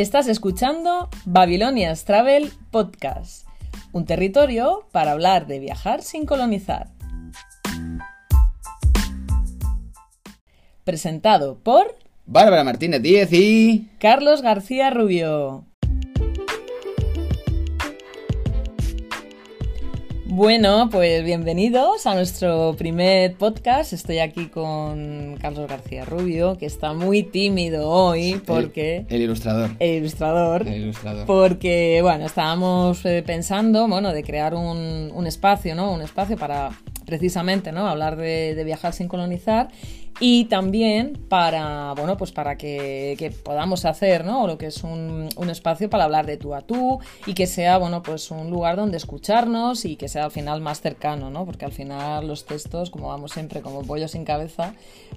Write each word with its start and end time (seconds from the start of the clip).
Estás 0.00 0.28
escuchando 0.28 1.10
Babylonia's 1.26 2.06
Travel 2.06 2.50
Podcast, 2.70 3.46
un 3.92 4.06
territorio 4.06 4.88
para 4.92 5.12
hablar 5.12 5.46
de 5.46 5.58
viajar 5.58 6.00
sin 6.00 6.24
colonizar. 6.24 6.88
Presentado 10.84 11.58
por 11.58 11.96
Bárbara 12.24 12.64
Martínez 12.64 13.02
Díez 13.02 13.30
y... 13.34 13.90
Carlos 13.98 14.40
García 14.40 14.88
Rubio. 14.88 15.66
Bueno, 20.32 20.88
pues 20.92 21.24
bienvenidos 21.24 22.06
a 22.06 22.14
nuestro 22.14 22.76
primer 22.78 23.34
podcast. 23.34 23.92
Estoy 23.92 24.20
aquí 24.20 24.46
con 24.46 25.36
Carlos 25.40 25.68
García 25.68 26.04
Rubio, 26.04 26.56
que 26.56 26.66
está 26.66 26.92
muy 26.92 27.24
tímido 27.24 27.90
hoy 27.90 28.40
porque... 28.46 29.06
El, 29.08 29.22
ilustrador. 29.22 29.70
El 29.80 29.96
ilustrador. 29.96 30.68
El 30.68 30.82
ilustrador. 30.82 31.26
Porque, 31.26 31.98
bueno, 32.02 32.26
estábamos 32.26 33.04
eh, 33.06 33.24
pensando, 33.26 33.88
bueno, 33.88 34.12
de 34.12 34.22
crear 34.22 34.54
un, 34.54 35.10
un 35.12 35.26
espacio, 35.26 35.74
¿no? 35.74 35.90
Un 35.90 36.02
espacio 36.02 36.36
para 36.36 36.70
precisamente, 37.10 37.72
¿no? 37.72 37.88
Hablar 37.88 38.16
de, 38.16 38.62
viajar 38.64 38.92
sin 38.92 39.08
colonizar 39.08 39.68
y 40.20 40.44
también 40.44 41.14
para, 41.28 41.92
bueno, 41.94 42.16
pues 42.16 42.30
para 42.30 42.56
que, 42.56 43.16
que 43.18 43.30
podamos 43.32 43.84
hacer, 43.84 44.24
¿no? 44.24 44.46
Lo 44.46 44.58
que 44.58 44.66
es 44.66 44.84
un, 44.84 45.28
un, 45.34 45.50
espacio 45.50 45.90
para 45.90 46.04
hablar 46.04 46.26
de 46.26 46.36
tú 46.36 46.54
a 46.54 46.60
tú 46.60 47.00
y 47.26 47.34
que 47.34 47.46
sea, 47.46 47.78
bueno, 47.78 48.02
pues 48.02 48.30
un 48.30 48.48
lugar 48.50 48.76
donde 48.76 48.96
escucharnos 48.96 49.84
y 49.84 49.96
que 49.96 50.08
sea 50.08 50.24
al 50.26 50.30
final 50.30 50.60
más 50.60 50.80
cercano, 50.80 51.30
¿no? 51.30 51.44
Porque 51.46 51.64
al 51.64 51.72
final 51.72 52.28
los 52.28 52.46
textos, 52.46 52.90
como 52.90 53.08
vamos 53.08 53.32
siempre 53.32 53.60
como 53.60 53.82
pollo 53.82 54.06
sin 54.06 54.24
cabeza, 54.24 54.74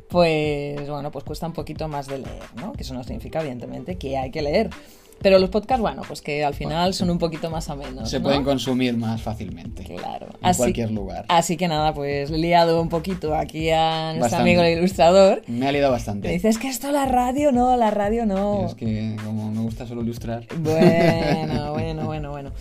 pues, 0.09 0.89
bueno, 0.89 1.11
pues 1.11 1.23
cuesta 1.23 1.45
un 1.45 1.53
poquito 1.53 1.88
más 1.88 2.08
de 2.08 2.19
leer, 2.19 2.44
¿no? 2.55 2.73
Que 2.73 2.81
eso 2.81 2.95
no 2.95 3.03
significa, 3.03 3.41
evidentemente, 3.41 3.97
que 3.97 4.17
hay 4.17 4.31
que 4.31 4.41
leer. 4.41 4.71
Pero 5.23 5.39
los 5.39 5.49
podcasts, 5.49 5.81
bueno, 5.81 6.03
pues 6.07 6.21
que 6.21 6.43
al 6.43 6.53
final 6.53 6.77
bueno, 6.77 6.93
son 6.93 7.09
un 7.09 7.17
poquito 7.17 7.49
más 7.49 7.69
amenos. 7.69 8.09
Se 8.09 8.19
¿no? 8.19 8.25
pueden 8.25 8.43
consumir 8.43 8.95
más 8.97 9.21
fácilmente. 9.21 9.83
Claro. 9.83 10.27
En 10.41 10.47
así, 10.47 10.57
cualquier 10.57 10.91
lugar. 10.91 11.25
Así 11.30 11.57
que 11.57 11.67
nada, 11.67 11.93
pues 11.93 12.30
he 12.30 12.38
liado 12.38 12.81
un 12.81 12.89
poquito 12.89 13.33
aquí 13.33 13.69
a 13.71 14.07
nuestro 14.09 14.21
bastante. 14.21 14.41
amigo 14.43 14.61
el 14.61 14.77
ilustrador. 14.77 15.41
Me 15.47 15.67
ha 15.67 15.71
liado 15.71 15.91
bastante. 15.91 16.27
Me 16.27 16.33
dices 16.33 16.57
que 16.57 16.67
esto 16.67 16.91
la 16.91 17.05
radio 17.05 17.52
no, 17.52 17.75
la 17.77 17.89
radio 17.89 18.25
no. 18.25 18.65
Es 18.65 18.75
que 18.75 19.15
como 19.23 19.49
me 19.49 19.61
gusta 19.61 19.88
solo 19.88 20.02
ilustrar. 20.02 20.45
Bueno, 20.59 21.71
bueno, 21.73 22.05
bueno, 22.05 22.31
bueno. 22.31 22.52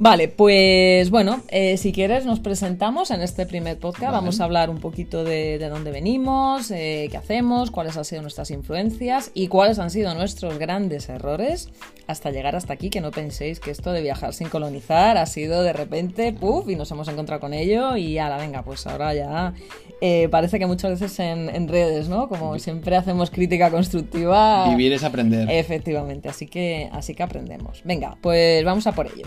Vale, 0.00 0.28
pues 0.28 1.10
bueno, 1.10 1.42
eh, 1.48 1.76
si 1.76 1.92
quieres 1.92 2.24
nos 2.24 2.40
presentamos 2.40 3.10
en 3.10 3.20
este 3.20 3.44
primer 3.44 3.76
podcast. 3.76 4.04
Vale. 4.04 4.16
Vamos 4.16 4.40
a 4.40 4.44
hablar 4.44 4.70
un 4.70 4.78
poquito 4.78 5.24
de, 5.24 5.58
de 5.58 5.68
dónde 5.68 5.90
venimos, 5.90 6.70
eh, 6.70 7.08
qué 7.10 7.18
hacemos, 7.18 7.70
cuáles 7.70 7.98
han 7.98 8.06
sido 8.06 8.22
nuestras 8.22 8.50
influencias 8.50 9.30
y 9.34 9.48
cuáles 9.48 9.78
han 9.78 9.90
sido 9.90 10.14
nuestros 10.14 10.58
grandes 10.58 11.10
errores 11.10 11.68
hasta 12.06 12.30
llegar 12.30 12.56
hasta 12.56 12.72
aquí. 12.72 12.88
Que 12.88 13.02
no 13.02 13.10
penséis 13.10 13.60
que 13.60 13.70
esto 13.70 13.92
de 13.92 14.00
viajar 14.00 14.32
sin 14.32 14.48
colonizar 14.48 15.18
ha 15.18 15.26
sido 15.26 15.62
de 15.62 15.74
repente, 15.74 16.32
puff, 16.32 16.70
y 16.70 16.76
nos 16.76 16.90
hemos 16.90 17.06
encontrado 17.08 17.42
con 17.42 17.52
ello 17.52 17.94
y 17.98 18.16
ahora 18.16 18.38
venga, 18.38 18.62
pues 18.62 18.86
ahora 18.86 19.12
ya 19.12 19.52
eh, 20.00 20.28
parece 20.30 20.58
que 20.58 20.64
muchas 20.64 20.98
veces 20.98 21.20
en, 21.20 21.54
en, 21.54 21.68
redes, 21.68 22.08
¿no? 22.08 22.26
Como 22.30 22.58
siempre 22.58 22.96
hacemos 22.96 23.30
crítica 23.30 23.70
constructiva. 23.70 24.66
Vivir 24.70 24.94
es 24.94 25.04
aprender. 25.04 25.50
Efectivamente, 25.50 26.30
así 26.30 26.46
que, 26.46 26.88
así 26.90 27.14
que 27.14 27.22
aprendemos. 27.22 27.82
Venga, 27.84 28.16
pues 28.22 28.64
vamos 28.64 28.86
a 28.86 28.92
por 28.92 29.06
ello. 29.06 29.26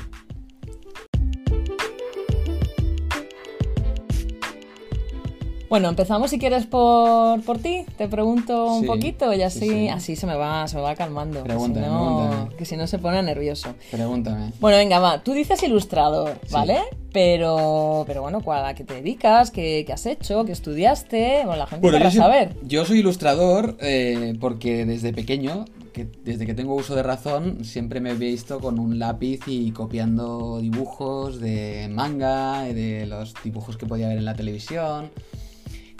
Bueno, 5.74 5.90
empezamos 5.90 6.30
si 6.30 6.38
quieres 6.38 6.68
por, 6.68 7.42
por 7.42 7.58
ti. 7.58 7.84
Te 7.98 8.08
pregunto 8.08 8.76
un 8.76 8.82
sí, 8.82 8.86
poquito 8.86 9.34
y 9.34 9.42
así, 9.42 9.62
sí, 9.62 9.70
sí. 9.70 9.90
así 9.90 10.16
se 10.16 10.28
me 10.28 10.36
va, 10.36 10.68
se 10.68 10.76
me 10.76 10.84
va 10.84 10.94
calmando. 10.94 11.42
Pregúntame, 11.44 11.88
que, 11.88 11.92
si 11.92 11.92
no, 11.92 12.28
pregúntame. 12.30 12.56
que 12.58 12.66
si 12.66 12.78
no 12.78 12.86
se 12.86 13.00
pone 13.00 13.24
nervioso. 13.24 13.74
Pregúntame. 13.90 14.52
Bueno, 14.59 14.78
venga, 14.78 15.00
va. 15.00 15.24
Tú 15.24 15.34
dices 15.34 15.64
ilustrador, 15.64 16.40
¿vale? 16.52 16.78
Pero, 17.12 18.03
pero 18.06 18.22
bueno, 18.22 18.44
¿a 18.46 18.75
qué 18.75 18.84
te 18.84 18.94
dedicas? 18.94 19.50
¿Qué, 19.50 19.84
qué 19.84 19.94
has 19.94 20.06
hecho? 20.06 20.46
¿Qué 20.46 20.52
estudiaste? 20.52 21.38
Bueno, 21.44 21.56
la 21.56 21.66
gente 21.66 21.90
bueno, 21.90 22.08
yo 22.08 22.12
saber. 22.12 22.56
Yo 22.62 22.86
soy 22.86 23.00
ilustrador 23.00 23.76
eh, 23.80 24.38
porque 24.40 24.86
desde 24.86 25.12
pequeño, 25.12 25.66
que 25.92 26.06
desde 26.24 26.46
que 26.46 26.53
tengo 26.53 26.76
uso 26.76 26.94
de 26.94 27.02
razón, 27.02 27.66
siempre 27.66 28.00
me 28.00 28.12
he 28.12 28.16
visto 28.16 28.59
con 28.59 28.78
un 28.78 29.00
lápiz 29.00 29.40
y 29.47 29.72
copiando 29.72 30.59
dibujos 30.62 31.40
de 31.40 31.88
manga, 31.90 32.62
de 32.62 33.08
los 33.08 33.34
dibujos 33.44 33.76
que 33.76 33.88
podía 33.88 34.08
ver 34.08 34.20
en 34.20 34.26
la 34.26 34.36
televisión. 34.36 35.09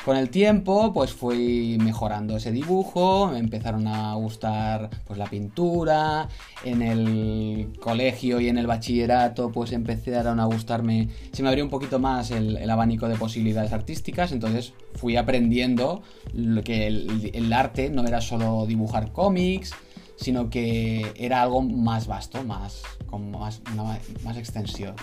Con 0.06 0.18
el 0.18 0.30
tiempo, 0.30 0.92
pues 0.92 1.14
fui 1.14 1.78
mejorando 1.82 2.36
ese 2.36 2.52
dibujo, 2.52 3.28
me 3.28 3.40
empezaron 3.40 3.88
a 3.88 4.14
gustar 4.16 4.90
pues 5.08 5.18
la 5.18 5.28
pintura, 5.28 6.28
en 6.66 6.82
el 6.82 7.70
colegio 7.80 8.42
y 8.42 8.50
en 8.50 8.58
el 8.58 8.68
bachillerato 8.68 9.50
pues 9.54 9.72
empezaron 9.72 10.42
a 10.42 10.46
gustarme, 10.46 11.08
se 11.32 11.42
me 11.42 11.48
abrió 11.48 11.64
un 11.64 11.70
poquito 11.70 12.00
más 12.00 12.32
el, 12.32 12.70
abanico 12.70 13.08
de 13.08 13.16
posibilidades 13.16 13.72
artísticas, 13.72 14.34
entonces 14.34 14.74
fui 14.96 15.16
aprendiendo 15.16 16.04
que 16.66 16.88
el, 16.88 17.54
arte 17.54 17.90
no 17.90 18.06
era 18.06 18.20
solo 18.20 18.66
dibujar 18.66 19.14
cómics, 19.14 19.72
sino 20.18 20.50
que 20.50 21.14
era 21.16 21.42
algo 21.42 21.62
más 21.62 22.08
vasto, 22.08 22.44
más, 22.44 22.82
con 23.06 23.32
más 23.32 23.62
extensión. 24.36 24.96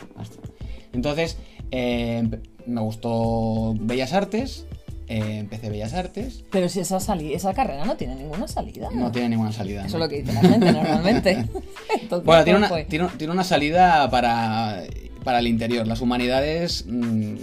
Entonces, 0.93 1.39
eh, 1.71 2.29
me 2.67 2.81
gustó 2.81 3.75
Bellas 3.79 4.13
Artes, 4.13 4.67
eh, 5.11 5.39
empecé 5.39 5.69
Bellas 5.71 5.93
Artes. 5.93 6.45
Pero 6.53 6.69
si 6.69 6.79
esa, 6.79 6.99
esa 6.99 7.53
carrera 7.53 7.85
no 7.85 7.97
tiene 7.97 8.15
ninguna 8.15 8.47
salida. 8.47 8.89
No, 8.93 9.01
no 9.01 9.11
tiene 9.11 9.31
ninguna 9.31 9.51
salida. 9.51 9.85
Eso 9.85 9.99
¿no? 9.99 10.05
es 10.05 10.09
lo 10.09 10.17
que 10.17 10.23
dice 10.23 10.33
la 10.33 10.49
gente 10.49 10.73
normalmente. 10.73 11.31
Entonces, 12.01 12.25
bueno, 12.25 12.45
tiene 12.45 12.59
una, 12.59 12.69
tiene, 12.85 13.09
tiene 13.19 13.33
una, 13.33 13.43
salida 13.43 14.09
para, 14.09 14.85
para 15.25 15.41
el 15.41 15.49
interior. 15.49 15.85
Las 15.89 16.01
humanidades 16.01 16.85
mmm, 16.87 17.35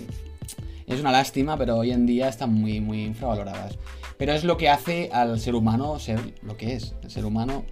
es 0.88 1.01
una 1.01 1.11
lástima, 1.11 1.57
pero 1.57 1.75
hoy 1.75 1.91
en 1.91 2.06
día 2.06 2.29
están 2.29 2.53
muy, 2.53 2.79
muy 2.79 3.03
infravaloradas. 3.03 3.77
Pero 4.17 4.31
es 4.31 4.45
lo 4.45 4.56
que 4.56 4.69
hace 4.69 5.09
al 5.11 5.38
ser 5.38 5.53
humano 5.53 6.00
ser 6.00 6.22
lo 6.44 6.56
que 6.56 6.73
es. 6.73 6.95
El 7.03 7.11
ser 7.11 7.25
humano 7.25 7.66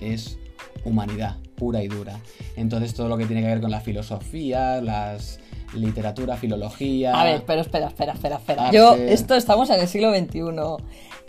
es 0.00 0.40
humanidad 0.84 1.36
pura 1.54 1.84
y 1.84 1.86
dura. 1.86 2.18
Entonces 2.56 2.94
todo 2.94 3.08
lo 3.08 3.16
que 3.16 3.26
tiene 3.26 3.42
que 3.42 3.48
ver 3.48 3.60
con 3.60 3.70
la 3.70 3.80
filosofía, 3.80 4.80
las 4.80 5.38
literatura, 5.74 6.36
filología. 6.36 7.18
A 7.18 7.24
ver, 7.24 7.44
pero 7.46 7.60
espera, 7.60 7.88
espera, 7.88 8.12
espera, 8.12 8.36
espera. 8.36 8.64
Arte. 8.66 8.76
Yo, 8.76 8.94
esto 8.94 9.34
estamos 9.34 9.70
en 9.70 9.80
el 9.80 9.88
siglo 9.88 10.14
XXI. 10.14 10.40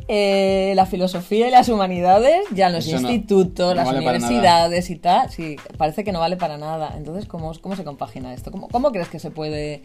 Eh, 0.09 0.71
la 0.75 0.85
filosofía 0.85 1.49
y 1.49 1.51
las 1.51 1.67
humanidades, 1.67 2.45
ya 2.53 2.67
en 2.67 2.73
los 2.73 2.87
Eso 2.87 2.95
institutos, 2.95 3.67
no, 3.67 3.71
no 3.71 3.75
las 3.75 3.85
vale 3.87 3.97
universidades 3.97 4.89
y 4.89 4.95
tal, 4.95 5.29
sí, 5.29 5.57
parece 5.77 6.05
que 6.05 6.13
no 6.13 6.21
vale 6.21 6.37
para 6.37 6.57
nada. 6.57 6.93
Entonces, 6.95 7.25
¿cómo, 7.25 7.51
cómo 7.59 7.75
se 7.75 7.83
compagina 7.83 8.33
esto? 8.33 8.49
¿Cómo, 8.51 8.69
cómo 8.69 8.91
crees 8.91 9.09
que 9.09 9.19
se 9.19 9.31
puede, 9.31 9.81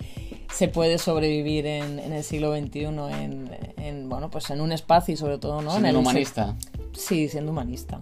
se 0.52 0.68
puede 0.68 0.98
sobrevivir 0.98 1.66
en, 1.66 1.98
en 1.98 2.12
el 2.12 2.22
siglo 2.22 2.56
XXI 2.56 2.84
en, 2.84 3.50
en, 3.78 4.08
bueno, 4.08 4.30
pues 4.30 4.48
en 4.50 4.60
un 4.60 4.70
espacio 4.70 5.14
y 5.14 5.16
sobre 5.16 5.38
todo, 5.38 5.60
¿no? 5.60 5.70
Siendo 5.72 5.88
en 5.88 5.94
el 5.94 6.00
humanista. 6.00 6.54
Sí, 6.92 7.28
siendo 7.28 7.50
humanista. 7.50 8.00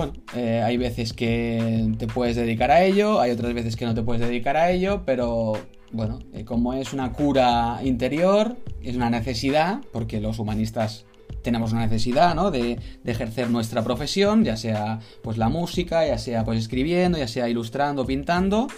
Bueno, 0.00 0.14
eh, 0.34 0.62
hay 0.64 0.78
veces 0.78 1.12
que 1.12 1.92
te 1.98 2.06
puedes 2.06 2.34
dedicar 2.34 2.70
a 2.70 2.82
ello, 2.82 3.20
hay 3.20 3.32
otras 3.32 3.52
veces 3.52 3.76
que 3.76 3.84
no 3.84 3.94
te 3.94 4.00
puedes 4.00 4.26
dedicar 4.26 4.56
a 4.56 4.70
ello, 4.70 5.02
pero 5.04 5.52
bueno, 5.92 6.20
eh, 6.32 6.46
como 6.46 6.72
es 6.72 6.94
una 6.94 7.12
cura 7.12 7.80
interior, 7.84 8.56
es 8.82 8.96
una 8.96 9.10
necesidad, 9.10 9.82
porque 9.92 10.18
los 10.22 10.38
humanistas 10.38 11.04
tenemos 11.42 11.72
una 11.72 11.82
necesidad, 11.82 12.34
¿no? 12.34 12.50
De, 12.50 12.78
ejercer 13.04 13.50
nuestra 13.50 13.84
profesión, 13.84 14.42
ya 14.42 14.56
sea 14.56 15.00
pues 15.20 15.36
la 15.36 15.50
música, 15.50 16.06
ya 16.06 16.16
sea 16.16 16.46
pues 16.46 16.58
escribiendo, 16.58 17.18
ya 17.18 17.28
sea 17.28 17.50
ilustrando, 17.50 18.06
pintando 18.06 18.68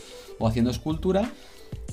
o 0.41 0.49
haciendo 0.49 0.73
escultura, 0.73 1.31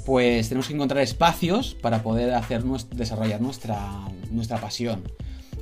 pues 0.07 0.49
tenemos 0.49 0.69
que 0.69 0.73
encontrar 0.73 1.03
espacios 1.03 1.75
para 1.79 2.01
poder 2.01 2.33
hacer 2.33 2.63
desarrollar 2.63 3.41
nuestra, 3.41 4.07
nuestra 4.31 4.57
pasión. 4.57 5.03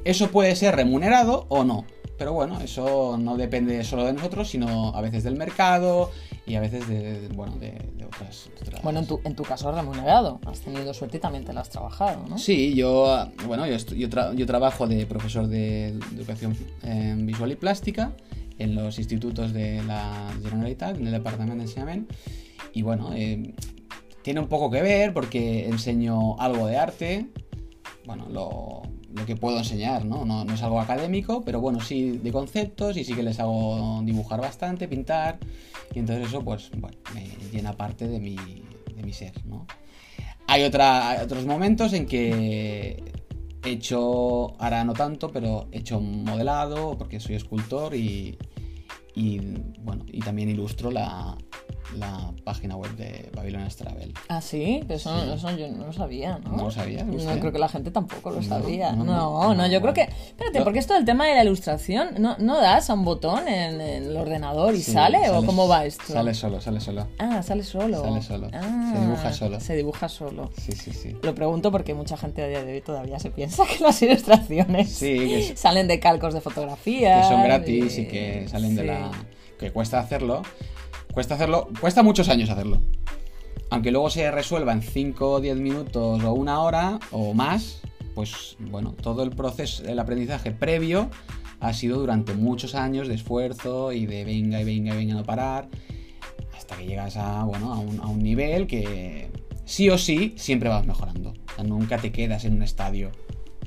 Eso 0.06 0.32
puede 0.32 0.56
ser 0.56 0.74
remunerado 0.74 1.48
o 1.50 1.66
no, 1.66 1.86
pero 2.18 2.34
bueno, 2.34 2.60
eso 2.60 3.18
no 3.18 3.38
depende 3.38 3.84
solo 3.84 4.06
de 4.06 4.14
nosotros, 4.14 4.50
sino 4.50 4.96
a 4.96 5.02
veces 5.02 5.24
del 5.24 5.36
mercado 5.36 6.12
y 6.46 6.56
a 6.56 6.60
veces 6.60 6.88
de, 6.88 7.28
bueno, 7.36 7.56
de, 7.58 7.72
de, 7.96 8.06
otras, 8.06 8.50
de 8.56 8.62
otras, 8.62 8.82
Bueno, 8.82 9.00
en 9.00 9.06
tu, 9.06 9.22
en 9.24 9.36
tu 9.36 9.44
caso 9.44 9.72
remunerado. 9.72 10.40
Has 10.46 10.62
tenido 10.62 10.94
suerte 10.94 11.18
y 11.18 11.20
también 11.20 11.46
te 11.46 11.54
lo 11.54 11.60
has 11.60 11.70
trabajado, 11.70 12.26
¿no? 12.28 12.38
Sí, 12.38 12.74
yo, 12.74 13.28
bueno, 13.46 13.68
yo, 13.68 13.78
yo, 13.78 14.10
tra 14.10 14.34
yo 14.34 14.46
trabajo 14.46 14.88
de 14.88 15.06
profesor 15.06 15.48
de, 15.48 15.90
educación 16.16 16.56
eh, 16.84 17.16
visual 17.18 17.52
y 17.52 17.56
plástica 17.56 18.14
en 18.58 18.74
los 18.74 18.98
institutos 18.98 19.54
de 19.54 19.84
la 19.84 20.30
Generalitat, 20.44 20.98
en 20.98 21.06
el 21.06 21.14
departamento 21.14 21.56
de 21.56 21.62
enseñamiento. 21.62 22.16
Y 22.74 22.82
bueno, 22.82 23.12
eh, 23.14 23.54
tiene 24.24 24.40
un 24.40 24.48
poco 24.48 24.72
que 24.72 24.82
ver 24.82 25.14
porque 25.14 25.68
enseño 25.68 26.40
algo 26.40 26.66
de 26.66 26.78
arte. 26.78 27.28
Bueno, 28.06 28.28
lo, 28.30 28.82
lo 29.14 29.26
que 29.26 29.36
puedo 29.36 29.58
enseñar, 29.58 30.06
¿no? 30.06 30.26
¿no? 30.26 30.44
es 30.54 30.62
algo 30.62 30.80
académico, 30.80 31.44
pero 31.44 31.62
bueno, 31.62 31.80
sí 31.80 32.18
de 32.18 32.32
conceptos 32.32 32.98
y 32.98 33.04
sí 33.04 33.14
que 33.14 33.24
les 33.24 33.40
hago 33.40 34.02
dibujar 34.04 34.42
bastante, 34.42 34.88
pintar, 34.88 35.40
y 35.94 36.00
entonces 36.00 36.28
eso 36.28 36.44
pues 36.44 36.70
bueno, 36.78 36.98
me 37.14 37.28
llena 37.52 37.74
parte 37.74 38.08
de 38.08 38.20
mi, 38.20 38.36
de 38.36 39.04
mi 39.04 39.14
ser, 39.14 39.34
¿no? 39.46 39.66
Hay, 40.48 40.64
otra, 40.64 41.10
hay 41.10 41.24
otros 41.24 41.46
momentos 41.46 41.94
en 41.94 42.06
que 42.06 43.04
he 43.64 43.70
hecho, 43.70 44.60
ahora 44.62 44.84
no 44.84 44.94
tanto, 44.94 45.30
pero 45.32 45.68
he 45.72 45.80
hecho 45.80 46.00
modelado 46.00 46.98
porque 46.98 47.20
soy 47.20 47.36
escultor 47.36 47.96
y, 47.96 48.38
y 49.14 49.40
bueno, 49.80 50.06
y 50.08 50.20
también 50.20 50.50
ilustro 50.50 50.90
la, 50.90 51.38
la 51.96 52.32
página 52.44 52.76
web 52.76 52.92
de 52.98 53.30
Babylonian 53.34 53.70
Travel. 53.70 54.14
Ah, 54.28 54.42
sí, 54.42 54.82
pero 54.88 54.96
eso, 54.98 55.26
no- 55.26 55.34
eso 55.34 55.52
yo 55.56 55.68
no 55.70 55.86
lo 55.86 55.94
sabía, 55.94 56.38
¿no? 56.44 56.52
¿No 56.58 56.64
lo 56.66 56.72
sabía 56.72 57.04
No, 57.04 57.14
usted? 57.16 57.40
creo 57.40 57.52
que 57.52 57.60
la 57.60 57.70
gente 57.70 57.92
tampoco 57.92 58.30
lo 58.32 58.38
No, 58.42 58.44
sabía. 58.44 58.92
no, 58.92 59.04
No, 59.06 59.16
no, 59.16 59.44
no, 59.50 59.56
no, 59.56 59.68
yo 59.68 59.82
creo 59.82 59.94
que. 59.94 60.02
Espérate, 60.02 60.60
No. 60.60 60.64
porque 60.66 60.80
esto 60.80 60.94
del 60.94 61.06
tema 61.06 61.26
de 61.28 61.36
la 61.36 61.44
ilustración, 61.44 62.16
¿no, 62.20 62.36
no 62.40 62.60
das 62.60 62.90
a 62.90 62.94
un 62.94 63.06
botón 63.06 63.48
en, 63.48 63.80
en 63.80 64.04
el 64.06 64.18
ordenador 64.18 64.76
y 64.76 64.82
Sí, 64.82 64.92
sale? 64.92 65.30
¿O 65.30 65.46
cómo 65.46 65.68
va 65.68 65.86
esto? 65.86 66.04
Sale 66.12 66.34
solo, 66.34 66.60
sale 66.62 66.80
solo. 66.82 67.08
Ah, 67.20 67.42
sale 67.42 67.64
solo. 67.64 68.02
Sale 68.04 68.22
solo. 68.22 68.50
Ah, 68.54 68.92
Se 68.94 69.00
dibuja 69.02 69.34
solo. 69.34 69.60
Se 69.60 69.76
dibuja 69.76 70.10
solo. 70.10 70.52
Sí, 70.62 70.72
sí, 70.74 70.92
sí. 70.92 71.16
Lo 71.24 71.34
pregunto 71.36 71.72
porque 71.72 71.94
mucha 71.94 72.18
gente 72.18 72.44
a 72.44 72.48
día 72.48 72.64
de 72.64 72.74
hoy 72.74 72.82
todavía 72.82 73.20
se 73.20 73.32
piensa 73.32 73.64
que 73.66 73.84
las 73.84 74.02
ilustraciones 74.02 74.90
Sí, 74.92 75.18
que, 75.18 75.54
salen 75.56 75.88
de 75.88 76.00
calcos 76.00 76.34
de 76.34 76.42
fotografía. 76.42 77.22
que 77.22 77.28
son 77.28 77.44
gratis 77.44 77.98
y 77.98 78.08
que 78.08 78.48
salen 78.50 78.76
de 78.76 78.84
la... 78.84 79.12
que 79.58 79.72
cuesta 79.72 80.00
hacerlo. 80.00 80.42
Cuesta 81.14 81.36
hacerlo, 81.36 81.70
cuesta 81.80 82.04
muchos 82.04 82.30
años 82.30 82.50
hacerlo. 82.50 82.82
Aunque 83.70 83.92
luego 83.92 84.10
se 84.10 84.30
resuelva 84.32 84.72
en 84.72 84.82
5 84.82 85.32
o 85.32 85.42
10 85.42 85.58
minutos 85.58 86.24
o 86.24 86.34
una 86.34 86.62
hora 86.62 87.00
o 87.12 87.34
más, 87.34 87.82
pues 88.16 88.56
bueno, 88.60 88.94
todo 88.94 89.24
el 89.24 89.32
proceso, 89.32 89.84
el 89.86 90.00
aprendizaje 90.00 90.52
previo 90.52 91.10
ha 91.60 91.74
sido 91.74 92.00
durante 92.00 92.34
muchos 92.34 92.76
años 92.76 93.08
de 93.08 93.16
esfuerzo 93.16 93.92
y 93.92 94.06
de 94.06 94.24
venga 94.24 94.62
y 94.62 94.64
venga 94.64 94.94
y 94.94 94.98
venga 94.98 95.16
no 95.16 95.24
parar, 95.24 95.70
hasta 96.56 96.78
que 96.78 96.86
llegas 96.86 97.18
a, 97.18 97.44
bueno, 97.44 97.74
a, 97.74 97.80
un, 97.80 98.00
a 98.00 98.08
un 98.08 98.20
nivel 98.20 98.68
que 98.68 99.30
sí 99.66 99.90
o 99.90 99.98
sí 99.98 100.34
siempre 100.38 100.70
vas 100.70 100.86
mejorando. 100.86 101.32
O 101.32 101.56
sea, 101.56 101.64
nunca 101.64 101.98
te 101.98 102.12
quedas 102.12 102.46
en 102.46 102.54
un 102.54 102.64
estadio 102.64 103.12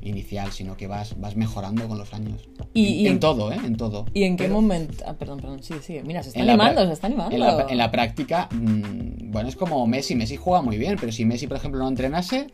inicial, 0.01 0.51
sino 0.51 0.75
que 0.77 0.87
vas, 0.87 1.19
vas 1.19 1.35
mejorando 1.35 1.87
con 1.87 1.97
los 1.97 2.13
años. 2.13 2.49
Y- 2.73 2.85
en, 2.87 2.93
y 2.93 3.07
en 3.07 3.13
en- 3.13 3.19
todo, 3.19 3.51
¿eh? 3.51 3.57
En 3.63 3.75
todo. 3.75 4.05
¿Y 4.13 4.23
en 4.23 4.35
qué 4.37 4.45
Pero- 4.45 4.55
momento? 4.55 5.03
Ah, 5.07 5.13
perdón, 5.13 5.39
perdón, 5.39 5.63
sí, 5.63 5.75
sí. 5.81 5.99
Mira, 6.03 6.23
se 6.23 6.29
está 6.29 6.41
animando, 6.41 6.85
se 6.87 6.93
está 6.93 7.07
animando. 7.07 7.33
En 7.35 7.39
la, 7.39 7.65
en 7.69 7.77
la 7.77 7.91
práctica, 7.91 8.49
mm, 8.51 9.31
bueno, 9.31 9.49
es 9.49 9.55
como 9.55 9.85
Messi. 9.87 10.15
Messi 10.15 10.35
juega 10.37 10.61
muy 10.61 10.77
bien, 10.77 10.97
pero 10.99 11.11
si 11.11 11.25
Messi, 11.25 11.47
por 11.47 11.57
ejemplo, 11.57 11.79
no 11.81 11.87
entrenase, 11.87 12.47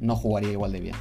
no 0.00 0.16
jugaría 0.16 0.52
igual 0.52 0.72
de 0.72 0.80
bien. 0.80 0.96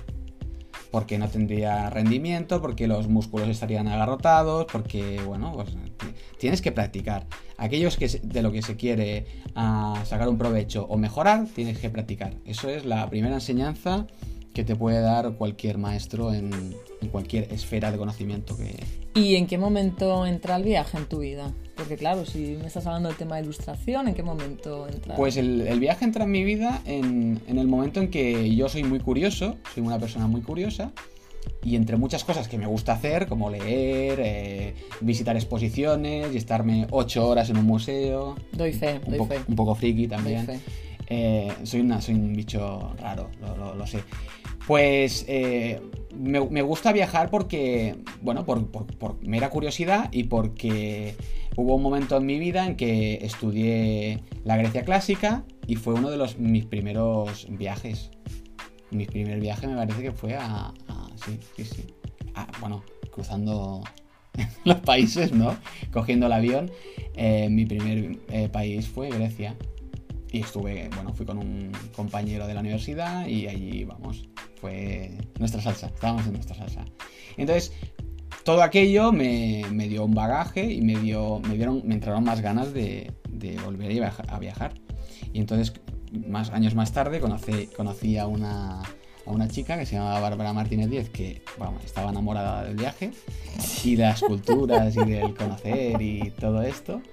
Porque 0.91 1.17
no 1.17 1.27
tendría 1.27 1.89
rendimiento, 1.89 2.61
porque 2.61 2.85
los 2.87 3.07
músculos 3.07 3.47
estarían 3.49 3.87
agarrotados, 3.87 4.67
porque, 4.71 5.19
bueno, 5.25 5.51
pues 5.55 5.69
ti- 5.71 6.13
tienes 6.37 6.61
que 6.61 6.71
practicar. 6.71 7.25
Aquellos 7.57 7.97
que 7.97 8.07
de 8.07 8.41
lo 8.43 8.51
que 8.51 8.61
se 8.61 8.75
quiere 8.75 9.25
ah, 9.55 9.99
sacar 10.05 10.29
un 10.29 10.37
provecho 10.37 10.85
o 10.87 10.97
mejorar, 10.97 11.47
tienes 11.55 11.79
que 11.79 11.89
practicar. 11.89 12.35
Eso 12.45 12.69
es 12.69 12.85
la 12.85 13.09
primera 13.09 13.33
enseñanza 13.33 14.05
que 14.53 14.63
te 14.63 14.75
puede 14.75 14.99
dar 15.01 15.33
cualquier 15.33 15.77
maestro 15.77 16.33
en, 16.33 16.51
en 17.01 17.07
cualquier 17.09 17.51
esfera 17.53 17.91
de 17.91 17.97
conocimiento 17.97 18.55
que, 18.57 18.75
¿Y 19.15 19.35
en 19.35 19.45
qué 19.45 19.57
momento 19.57 20.25
entra 20.25 20.55
el 20.55 20.63
viaje 20.63 20.97
en 20.97 21.05
tu 21.05 21.19
vida? 21.19 21.51
Porque 21.75 21.97
claro, 21.97 22.25
si 22.25 22.57
me 22.59 22.65
estás 22.67 22.85
hablando 22.87 23.09
del 23.09 23.17
tema 23.17 23.35
de 23.35 23.43
ilustración, 23.43 24.07
¿en 24.07 24.15
qué 24.15 24.23
momento 24.23 24.87
entra? 24.87 25.15
Pues 25.15 25.37
el, 25.37 25.61
el 25.61 25.79
viaje 25.79 26.05
entra 26.05 26.23
en 26.23 26.31
mi 26.31 26.43
vida 26.43 26.81
en, 26.85 27.39
en 27.47 27.57
el 27.59 27.67
momento 27.67 27.99
en 27.99 28.09
que 28.09 28.55
yo 28.55 28.69
soy 28.69 28.83
muy 28.83 28.99
curioso, 28.99 29.57
soy 29.73 29.83
una 29.83 29.99
persona 29.99 30.27
muy 30.27 30.41
curiosa, 30.41 30.91
y 31.63 31.75
entre 31.75 31.97
muchas 31.97 32.23
cosas 32.23 32.47
que 32.47 32.57
me 32.57 32.65
gusta 32.67 32.93
hacer, 32.93 33.27
como 33.27 33.49
leer, 33.49 34.19
eh, 34.23 34.75
visitar 35.01 35.35
exposiciones 35.35 36.33
y 36.33 36.37
estarme 36.37 36.87
ocho 36.89 37.27
horas 37.27 37.49
en 37.49 37.57
un 37.57 37.65
museo, 37.65 38.35
Doy 38.51 38.73
fe, 38.73 38.99
un, 39.05 39.17
doy 39.17 39.27
fe. 39.27 39.39
un 39.47 39.55
poco 39.55 39.75
friki 39.75 40.07
doy 40.07 40.17
también. 40.17 40.45
fe. 40.45 40.59
Eh, 41.07 41.51
soy, 41.63 41.81
una, 41.81 42.01
soy 42.01 42.15
un 42.15 42.33
bicho 42.33 42.93
raro, 42.99 43.29
lo, 43.75 43.85
sé. 43.87 43.99
Pues 44.67 45.25
eh, 45.27 45.81
me, 46.15 46.39
gusta 46.61 46.93
viajar 46.93 47.29
porque, 47.29 47.95
bueno, 48.21 48.45
por, 48.45 48.65
por- 48.71 48.85
por 48.97 49.21
mera 49.25 49.49
curiosidad 49.49 50.09
y 50.11 50.23
porque 50.25 51.15
hubo 51.57 51.75
un 51.75 51.83
momento 51.83 52.17
en 52.17 52.25
mi 52.25 52.39
vida 52.39 52.65
en 52.65 52.75
que 52.77 53.15
estudié 53.25 54.23
la 54.45 54.55
Grecia 54.57 54.83
clásica 54.83 55.43
y 55.67 55.75
fue 55.75 55.93
uno 55.93 56.09
de 56.09 56.17
los, 56.17 56.37
mis 56.39 56.65
primeros 56.65 57.47
viajes. 57.49 58.09
Mi 58.91 59.05
primer 59.05 59.39
viaje 59.39 59.67
me 59.67 59.75
parece 59.75 60.01
que 60.01 60.11
fue 60.11 60.35
a... 60.35 60.73
sí, 61.25 61.39
sí, 61.57 61.65
sí. 61.65 61.83
A- 62.35 62.47
bueno, 62.61 62.83
cruzando 63.11 63.83
los 64.65 64.77
países, 64.79 65.31
¿no? 65.33 65.57
Cogiendo 65.91 66.27
el 66.27 66.31
avión. 66.33 66.71
Eh, 67.15 67.49
mi 67.49 67.65
primer 67.65 68.17
país 68.51 68.87
fue 68.87 69.09
Grecia. 69.09 69.55
Y 70.33 70.39
estuve, 70.41 70.89
bueno, 70.95 71.13
fui 71.13 71.25
con 71.27 71.37
un 71.37 71.71
compañero 71.95 72.47
de 72.47 72.55
la 72.55 72.59
universidad 72.61 73.27
y 73.27 73.47
allí, 73.47 73.83
vamos, 73.85 74.27
fue 74.59 75.11
nuestra 75.39 75.61
salsa, 75.61 75.87
estábamos 75.87 76.25
en 76.25 76.33
nuestra 76.33 76.55
salsa. 76.55 76.83
Entonces, 77.37 77.71
todo 78.43 78.63
aquello 78.63 79.11
me, 79.11 79.63
me 79.71 79.87
dio 79.87 80.03
un 80.03 80.15
bagaje 80.15 80.65
y 80.73 80.81
me, 80.81 80.97
dio, 80.97 81.39
me, 81.47 81.55
dieron, 81.55 81.83
me 81.85 81.93
entraron 81.93 82.23
más 82.23 82.41
ganas 82.41 82.73
de, 82.73 83.11
de 83.29 83.57
volver 83.59 83.91
a 83.91 83.93
viaja- 83.93 84.25
a 84.27 84.39
viajar. 84.39 84.73
Y 85.31 85.39
entonces, 85.39 85.71
más 86.27 86.49
años 86.49 86.73
más 86.73 86.91
tarde, 86.91 87.19
conocí, 87.19 87.67
conocí 87.77 88.17
a, 88.17 88.25
una, 88.25 88.79
a 88.81 88.85
una 89.27 89.47
chica 89.47 89.77
que 89.77 89.85
se 89.85 89.97
llamaba 89.97 90.19
Bárbara 90.19 90.51
Martínez 90.51 90.89
Díez, 90.89 91.09
que 91.11 91.43
vamos, 91.59 91.85
estaba 91.85 92.09
enamorada 92.09 92.63
del 92.63 92.75
viaje 92.75 93.11
y 93.83 93.95
de 93.95 94.03
las 94.03 94.21
culturas 94.21 94.95
y 94.95 95.05
del 95.05 95.35
conocer 95.35 96.01
y 96.01 96.31
todo 96.39 96.63
esto. 96.63 97.03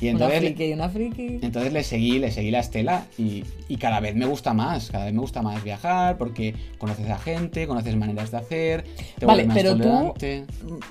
Y 0.00 0.08
Una 0.08 0.12
entonces, 0.12 0.38
friki, 0.40 0.72
una 0.72 0.88
friki. 0.88 1.38
entonces 1.42 1.72
le 1.74 1.82
seguí, 1.84 2.18
le 2.18 2.30
seguí 2.30 2.50
la 2.50 2.60
estela 2.60 3.06
y, 3.18 3.44
y 3.68 3.76
cada 3.76 4.00
vez 4.00 4.14
me 4.16 4.24
gusta 4.24 4.54
más, 4.54 4.90
cada 4.90 5.04
vez 5.04 5.12
me 5.12 5.20
gusta 5.20 5.42
más 5.42 5.62
viajar 5.62 6.16
porque 6.16 6.54
conoces 6.78 7.08
a 7.10 7.18
gente, 7.18 7.66
conoces 7.66 7.94
maneras 7.96 8.30
de 8.30 8.36
hacer, 8.38 8.84
te 9.18 9.26
Vale, 9.26 9.44
más 9.44 9.54
pero 9.56 9.76
tú-. 9.76 10.14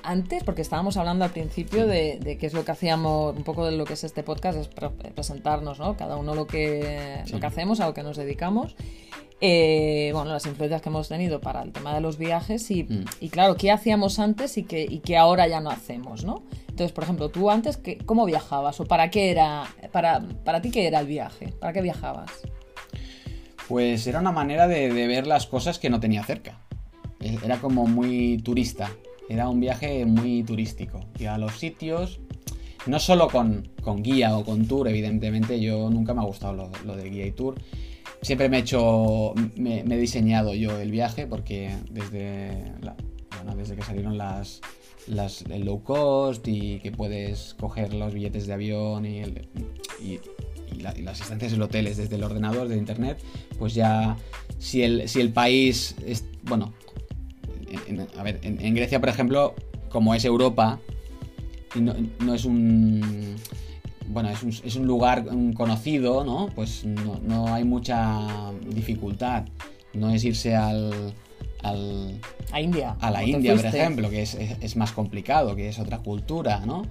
Antes, 0.04 0.44
porque 0.44 0.62
estábamos 0.62 0.96
hablando 0.96 1.24
al 1.24 1.32
principio 1.32 1.86
de, 1.88 2.18
de 2.20 2.38
qué 2.38 2.46
es 2.46 2.52
lo 2.52 2.64
que 2.64 2.70
hacíamos, 2.70 3.36
un 3.36 3.42
poco 3.42 3.66
de 3.66 3.72
lo 3.76 3.84
que 3.84 3.94
es 3.94 4.04
este 4.04 4.22
podcast, 4.22 4.58
es 4.58 4.68
pre- 4.68 4.90
presentarnos, 4.90 5.78
¿no? 5.80 5.96
Cada 5.96 6.16
uno 6.16 6.34
lo 6.36 6.46
que, 6.46 7.20
Sí. 7.24 7.32
lo 7.32 7.40
que 7.40 7.46
hacemos, 7.46 7.80
a 7.80 7.86
lo 7.86 7.94
que 7.94 8.02
nos 8.04 8.16
dedicamos. 8.16 8.76
Eh, 9.42 10.10
bueno, 10.12 10.32
las 10.32 10.44
influencias 10.44 10.82
que 10.82 10.90
hemos 10.90 11.08
tenido 11.08 11.40
para 11.40 11.62
el 11.62 11.72
tema 11.72 11.94
de 11.94 12.02
los 12.02 12.18
viajes 12.18 12.70
y, 12.70 12.84
Mm. 12.84 13.04
y 13.22 13.28
claro, 13.30 13.56
qué 13.56 13.70
hacíamos 13.70 14.18
antes 14.18 14.58
y 14.58 14.64
que, 14.64 14.82
y 14.82 14.98
que 14.98 15.16
ahora 15.16 15.48
ya 15.48 15.60
no 15.60 15.70
hacemos, 15.70 16.24
¿no? 16.24 16.42
Entonces, 16.80 16.94
por 16.94 17.04
ejemplo, 17.04 17.28
tú 17.28 17.50
antes, 17.50 17.76
¿qué- 17.76 17.98
¿cómo 17.98 18.24
viajabas? 18.24 18.80
¿O 18.80 18.86
para 18.86 19.10
qué 19.10 19.30
era, 19.30 19.64
para, 19.92 20.26
para 20.46 20.62
ti 20.62 20.70
qué 20.70 20.86
era 20.86 21.00
el 21.00 21.06
viaje? 21.06 21.48
¿Para 21.60 21.74
qué 21.74 21.82
viajabas? 21.82 22.30
Pues 23.68 24.06
era 24.06 24.18
una 24.18 24.32
manera 24.32 24.66
de, 24.66 24.88
ver 24.88 25.26
las 25.26 25.46
cosas 25.46 25.78
que 25.78 25.90
no 25.90 26.00
tenía 26.00 26.24
cerca. 26.24 26.58
E- 27.20 27.36
Era 27.44 27.58
como 27.58 27.86
muy 27.86 28.38
turista, 28.38 28.90
era 29.28 29.50
un 29.50 29.60
viaje 29.60 30.06
muy 30.06 30.42
turístico. 30.42 31.00
Y 31.18 31.26
a 31.26 31.36
los 31.36 31.58
sitios, 31.58 32.18
no 32.86 32.98
solo 32.98 33.28
con, 33.28 33.68
con 33.82 34.02
guía 34.02 34.34
o 34.38 34.42
con 34.46 34.66
tour, 34.66 34.88
evidentemente, 34.88 35.60
yo 35.60 35.90
nunca 35.90 36.14
me 36.14 36.22
ha 36.22 36.24
gustado 36.24 36.70
lo, 36.86 36.96
de 36.96 37.10
guía 37.10 37.26
y 37.26 37.32
tour. 37.32 37.56
Siempre 38.22 38.48
me 38.48 38.56
he 38.56 38.60
hecho, 38.60 39.34
me, 39.54 39.80
he 39.80 39.98
diseñado 39.98 40.54
yo 40.54 40.80
el 40.80 40.90
viaje 40.90 41.26
porque 41.26 41.76
desde, 41.90 42.72
bueno, 43.36 43.54
desde 43.54 43.76
que 43.76 43.82
salieron 43.82 44.16
las, 44.16 44.62
las 45.06 45.42
el 45.42 45.64
low 45.64 45.82
cost 45.82 46.46
y 46.48 46.78
que 46.80 46.92
puedes 46.92 47.54
coger 47.58 47.94
los 47.94 48.12
billetes 48.14 48.46
de 48.46 48.52
avión 48.52 49.04
y, 49.06 49.18
el- 49.20 49.48
y- 50.02 50.18
y 50.74 50.80
la- 50.80 50.96
y 50.96 51.02
las 51.02 51.20
estancias 51.20 51.52
en 51.52 51.62
hoteles 51.62 51.96
desde 51.96 52.16
el 52.16 52.22
ordenador, 52.24 52.68
desde 52.68 52.80
internet, 52.80 53.18
pues 53.58 53.74
ya 53.74 54.16
si 54.58 54.82
el, 54.82 55.08
si 55.08 55.20
el 55.20 55.32
país 55.32 55.96
es, 56.06 56.24
bueno, 56.44 56.72
en- 57.86 58.06
a 58.18 58.22
ver, 58.22 58.38
en, 58.42 58.74
Grecia, 58.74 59.00
por 59.00 59.08
ejemplo, 59.08 59.54
como 59.88 60.14
es 60.14 60.24
Europa, 60.24 60.78
no, 61.78 61.94
no 62.20 62.34
es 62.34 62.44
un... 62.44 63.36
Bueno, 64.08 64.28
es 64.30 64.42
un, 64.42 64.48
es 64.50 64.74
un 64.74 64.86
lugar 64.86 65.24
conocido, 65.54 66.24
¿no? 66.24 66.48
Pues 66.54 66.84
no, 66.84 67.20
no 67.22 67.54
hay 67.54 67.62
mucha 67.62 68.26
dificultad. 68.68 69.44
No 69.94 70.10
es 70.10 70.24
irse 70.24 70.56
al, 70.56 71.12
al, 71.62 72.20
A 72.52 72.60
India. 72.60 72.96
a 73.00 73.10
la 73.10 73.20
¿cómo 73.20 73.24
te 73.32 73.36
India, 73.38 73.56
por 73.56 73.66
ejemplo, 73.66 74.10
que 74.10 74.22
es, 74.22 74.34
es- 74.34 74.56
es 74.60 74.76
más 74.76 74.92
complicado, 74.92 75.54
que 75.56 75.68
es 75.68 75.78
otra 75.78 75.98
cultura, 75.98 76.60
¿no? 76.66 76.82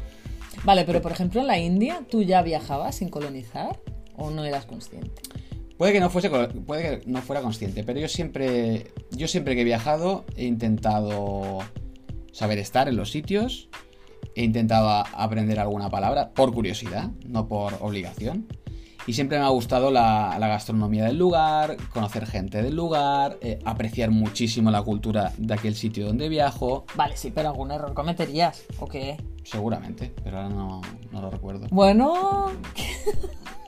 Vale, 0.63 0.83
pero 0.85 1.01
por 1.01 1.11
ejemplo 1.11 1.41
en 1.41 1.47
la 1.47 1.57
India, 1.57 2.01
¿tú 2.09 2.21
ya 2.23 2.41
viajabas 2.41 2.95
sin 2.95 3.09
colonizar 3.09 3.79
o 4.15 4.29
no 4.31 4.43
eras 4.43 4.65
consciente? 4.65 5.21
Puede 5.77 5.93
que 5.93 5.99
no 6.01 6.09
fuese 6.09 6.29
puede 6.29 6.81
que 6.99 7.09
no 7.09 7.21
fuera 7.21 7.41
consciente, 7.41 7.83
pero 7.85 7.99
yo 8.01 8.09
siempre 8.09 8.87
yo 9.11 9.27
siempre 9.29 9.55
que 9.55 9.61
he 9.61 9.63
viajado 9.63 10.25
he 10.35 10.45
intentado 10.45 11.59
saber 12.33 12.57
estar 12.57 12.89
en 12.89 12.97
los 12.97 13.11
sitios, 13.11 13.69
he 14.35 14.43
intentado 14.43 14.89
aprender 14.89 15.59
alguna 15.59 15.89
palabra 15.89 16.31
por 16.31 16.53
curiosidad, 16.53 17.09
no 17.25 17.47
por 17.47 17.75
obligación. 17.79 18.47
Y 19.09 19.13
siempre 19.13 19.39
me 19.39 19.45
ha 19.45 19.49
gustado 19.49 19.89
la, 19.89 20.37
la 20.37 20.47
gastronomía 20.47 21.05
del 21.05 21.17
lugar, 21.17 21.77
conocer 21.91 22.27
gente 22.27 22.61
del 22.61 22.75
lugar, 22.75 23.39
eh, 23.41 23.57
apreciar 23.65 24.11
muchísimo 24.11 24.69
la 24.69 24.83
cultura 24.83 25.33
de 25.35 25.51
aquel 25.51 25.73
sitio 25.73 26.05
donde 26.05 26.29
viajo, 26.29 26.85
Vale, 26.93 27.17
sí, 27.17 27.31
pero 27.33 27.49
algún 27.49 27.71
error 27.71 27.95
cometerías, 27.95 28.65
¿o 28.79 28.85
qué? 28.87 29.17
seguramente, 29.43 30.13
pero 30.23 30.37
ahora 30.37 30.49
no, 30.49 30.81
no 31.11 31.21
lo 31.21 31.31
recuerdo. 31.31 31.65
Bueno, 31.71 32.51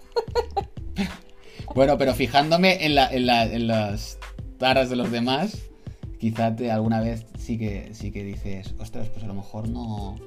Bueno, 1.74 1.98
pero 1.98 2.14
fijándome 2.14 2.86
en, 2.86 2.94
la- 2.94 3.12
en 3.12 3.26
la- 3.26 3.46
en 3.46 3.66
las 3.66 4.20
taras 4.60 4.92
de 4.92 4.96
los 4.96 5.10
demás, 5.10 5.58
quizá 6.20 6.56
te, 6.56 6.70
alguna 6.70 7.00
vez 7.02 7.26
sí 7.40 7.58
que, 7.58 7.96
sí 7.96 8.12
que 8.12 8.24
dices, 8.24 8.76
ostras, 8.80 9.10
pues 9.10 9.24
a 9.24 9.28
lo 9.28 9.34
mejor 9.34 9.68
no, 9.70 10.18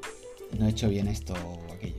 no 0.58 0.66
he 0.66 0.70
hecho 0.70 0.88
bien 0.88 1.06
esto 1.06 1.34
o 1.34 1.72
aquello. 1.72 1.98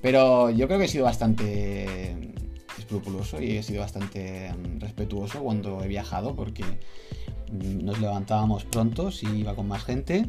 Pero 0.00 0.50
yo 0.50 0.68
creo 0.68 0.78
que 0.78 0.84
he 0.84 0.88
sido 0.88 1.04
bastante 1.06 2.32
escrupuloso 2.78 3.40
y 3.40 3.56
he 3.56 3.62
sido 3.62 3.80
bastante 3.80 4.52
mm, 4.52 4.80
respetuoso 4.80 5.42
cuando 5.42 5.82
he 5.82 5.88
viajado 5.88 6.34
porque 6.34 6.64
mm, 6.64 7.84
nos 7.84 8.00
levantábamos 8.00 8.64
pronto 8.64 9.10
si 9.10 9.26
iba 9.26 9.54
con 9.54 9.68
más 9.68 9.84
gente, 9.84 10.26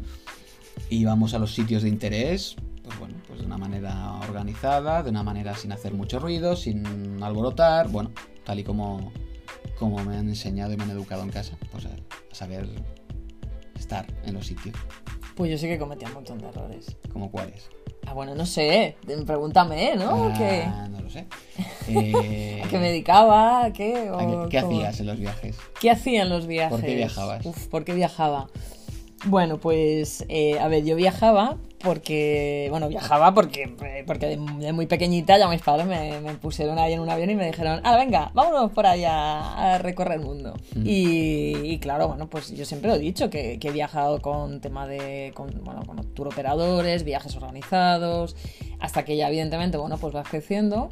íbamos 0.90 1.34
a 1.34 1.40
los 1.40 1.54
sitios 1.54 1.84
de 1.84 1.90
interés, 1.90 2.56
pues 2.84 3.00
bueno, 3.00 3.16
pues 3.28 3.40
de 3.40 3.46
una 3.46 3.58
manera 3.58 4.20
organizada, 4.28 5.04
de 5.04 5.10
una 5.10 5.24
manera 5.24 5.56
sin 5.56 5.72
hacer 5.72 5.94
mucho 5.94 6.20
ruido, 6.20 6.56
sin 6.56 7.22
alborotar, 7.24 7.90
bueno, 7.90 8.12
tal 8.44 8.60
y 8.60 8.64
como, 8.64 9.12
como 9.78 10.04
me 10.04 10.18
han 10.18 10.30
enseñado 10.30 10.74
y 10.74 10.78
me 10.78 10.84
han 10.84 10.92
educado 10.92 11.24
en 11.24 11.30
casa, 11.30 11.58
pues 11.72 11.86
a, 11.86 11.90
a 11.90 12.36
saber 12.36 12.68
estar 13.76 14.06
en 14.24 14.36
los 14.36 14.48
sitios. 14.48 14.76
Pues 15.36 15.52
yo 15.52 15.58
sí 15.58 15.68
que 15.68 15.78
cometía 15.78 16.08
un 16.08 16.14
montón 16.14 16.38
de 16.38 16.48
errores. 16.48 16.96
¿Como 17.12 17.30
cuáles? 17.30 17.70
Ah, 18.08 18.14
bueno, 18.14 18.36
no 18.36 18.46
sé, 18.46 18.98
pregúntame, 19.26 19.96
¿no? 19.96 20.28
Ah, 20.30 20.34
¿Qué, 20.38 20.66
no 20.92 21.02
lo 21.02 21.10
sé. 21.10 21.26
Eh, 21.88 22.62
¿A 22.66 22.68
qué 22.68 22.80
me 22.80 22.88
dedicaba? 22.88 23.66
¿A 23.66 23.72
qué? 23.74 23.94
¿a 23.94 24.18
qué- 24.18 24.36
O 24.36 24.50
¿Qué 24.50 24.60
cómo? 24.62 24.78
hacías 24.78 25.00
en 25.00 25.06
los 25.08 25.20
viajes? 25.20 25.56
¿Qué 25.80 25.92
hacía 25.92 26.24
en 26.24 26.30
los 26.30 26.48
viajes? 26.48 26.78
¿Por 26.80 26.86
qué 26.86 26.96
viajabas? 26.96 27.46
Uf, 27.46 27.68
¿por 27.68 27.84
qué 27.86 27.94
viajaba? 27.94 28.48
Bueno, 29.26 29.60
pues, 29.60 30.26
eh, 30.30 30.60
a 30.60 30.68
ver, 30.68 30.84
yo 30.84 30.96
viajaba 30.96 31.58
porque, 31.86 32.68
bueno, 32.72 32.90
viajaba 32.90 33.34
porque, 33.34 33.74
porque 34.06 34.26
de, 34.26 34.38
de 34.38 34.74
muy 34.74 34.88
pequeñita 34.88 35.38
ya 35.38 35.48
mis 35.48 35.62
padres 35.62 35.86
me, 35.86 36.20
me 36.20 36.34
pusieron 36.34 36.80
ahí 36.80 36.94
en 36.94 37.00
un 37.00 37.10
avión 37.10 37.30
y 37.30 37.36
me 37.36 37.46
dijeron, 37.46 37.80
ah, 37.84 37.96
venga, 37.96 38.32
vámonos 38.34 38.72
por 38.72 38.86
allá 38.86 39.54
a 39.54 39.78
recorrer 39.78 40.20
el 40.20 40.26
mundo. 40.26 40.56
Mm. 40.76 40.84
Y, 40.86 41.56
y 41.64 41.80
claro, 41.80 42.10
bueno, 42.10 42.28
pues 42.28 42.52
yo 42.52 42.66
siempre 42.66 42.90
lo 42.90 42.96
he 42.96 43.00
dicho, 43.00 43.30
que, 43.30 43.60
que 43.60 43.70
he 43.70 43.72
viajado 43.72 44.22
con 44.22 44.60
tema 44.60 44.88
de, 44.88 45.32
con, 45.36 45.64
bueno, 45.64 45.84
con 45.86 46.04
tour 46.14 46.28
operadores, 46.28 47.04
viajes 47.04 47.36
organizados, 47.36 48.36
hasta 48.80 49.06
que 49.06 49.16
ya 49.16 49.30
evidentemente, 49.30 49.78
bueno, 49.78 49.98
pues 49.98 50.14
vas 50.14 50.28
creciendo 50.28 50.90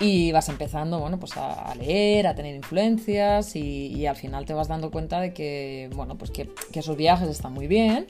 y 0.00 0.30
vas 0.30 0.48
empezando, 0.48 1.00
bueno, 1.00 1.18
pues 1.18 1.36
a, 1.36 1.74
leer, 1.74 2.28
a 2.28 2.34
tener 2.34 2.54
influencias 2.54 3.56
y, 3.56 4.06
al 4.06 4.16
final 4.16 4.44
te 4.44 4.54
vas 4.54 4.68
dando 4.68 4.90
cuenta 4.90 5.20
de 5.20 5.32
que, 5.32 5.90
bueno, 5.94 6.16
pues 6.16 6.30
que, 6.30 6.48
que 6.72 6.80
esos 6.80 6.96
viajes 6.96 7.28
están 7.28 7.52
muy 7.52 7.66
bien 7.66 8.06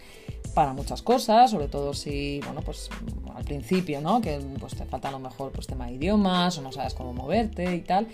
para 0.55 0.73
muchas 0.73 1.03
cosas, 1.03 1.51
sobre 1.51 1.69
todo 1.69 1.95
si, 1.95 2.41
bueno, 2.45 2.61
pues 2.63 2.91
al 3.35 3.45
principio, 3.45 4.01
¿no? 4.01 4.21
Que 4.21 4.39
pues 4.59 4.75
te 4.75 4.85
falta 4.85 5.09
a 5.09 5.13
lo 5.13 5.19
mejor 5.19 5.53
pues 5.53 5.67
tema 5.67 5.87
de 5.87 5.93
idiomas 5.93 6.59
o 6.59 6.63
no 6.63 6.73
sabes 6.73 6.95
cómo 6.95 7.15
moverte 7.15 7.75
y 7.75 7.81
tal, 7.81 8.07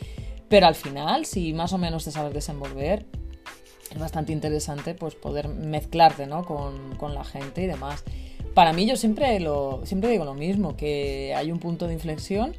pero 0.48 0.66
al 0.66 0.74
final, 0.74 1.24
si 1.24 1.52
más 1.52 1.72
o 1.72 1.78
menos 1.78 2.04
te 2.04 2.10
sabes 2.10 2.32
desenvolver, 2.32 3.06
es 3.90 3.98
bastante 3.98 4.32
interesante 4.32 4.94
pues 4.94 5.14
poder 5.14 5.48
mezclarte, 5.48 6.26
¿no? 6.26 6.44
Con, 6.44 6.96
con 6.96 7.14
la 7.14 7.24
gente 7.24 7.62
y 7.62 7.66
demás. 7.66 8.04
Para 8.54 8.72
mí 8.72 8.86
yo 8.86 8.96
siempre, 8.96 9.40
lo, 9.40 9.80
siempre 9.84 10.10
digo 10.10 10.24
lo 10.24 10.34
mismo, 10.34 10.76
que 10.76 11.34
hay 11.34 11.50
un 11.50 11.58
punto 11.58 11.88
de 11.88 11.94
inflexión 11.94 12.54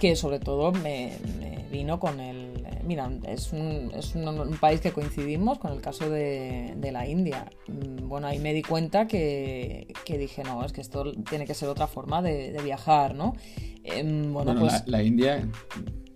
que 0.00 0.16
sobre 0.16 0.38
todo 0.40 0.72
me, 0.72 1.12
me 1.38 1.64
vino 1.70 2.00
con 2.00 2.18
el... 2.18 2.48
Mira, 2.84 3.08
es, 3.28 3.52
un, 3.52 3.92
es 3.94 4.14
un, 4.16 4.26
un 4.26 4.56
país 4.56 4.80
que 4.80 4.90
coincidimos 4.90 5.58
con 5.58 5.72
el 5.72 5.80
caso 5.80 6.08
de, 6.10 6.74
de 6.76 6.90
la 6.90 7.06
India. 7.06 7.44
Mm, 7.68 8.08
Bueno, 8.08 8.26
ahí 8.26 8.38
me 8.40 8.52
di 8.52 8.62
cuenta 8.62 9.06
que, 9.06 9.92
que 10.04 10.18
dije, 10.18 10.42
no, 10.42 10.64
es 10.64 10.72
que 10.72 10.80
esto 10.80 11.12
tiene 11.28 11.44
que 11.46 11.54
ser 11.54 11.68
otra 11.68 11.86
forma 11.86 12.22
de, 12.22 12.50
de 12.50 12.62
viajar, 12.62 13.14
¿no? 13.14 13.36
Em, 13.84 14.32
bueno, 14.32 14.52
Bueno, 14.52 14.60
pues 14.62 14.72
la, 14.86 14.98
la 14.98 15.02
India. 15.04 15.46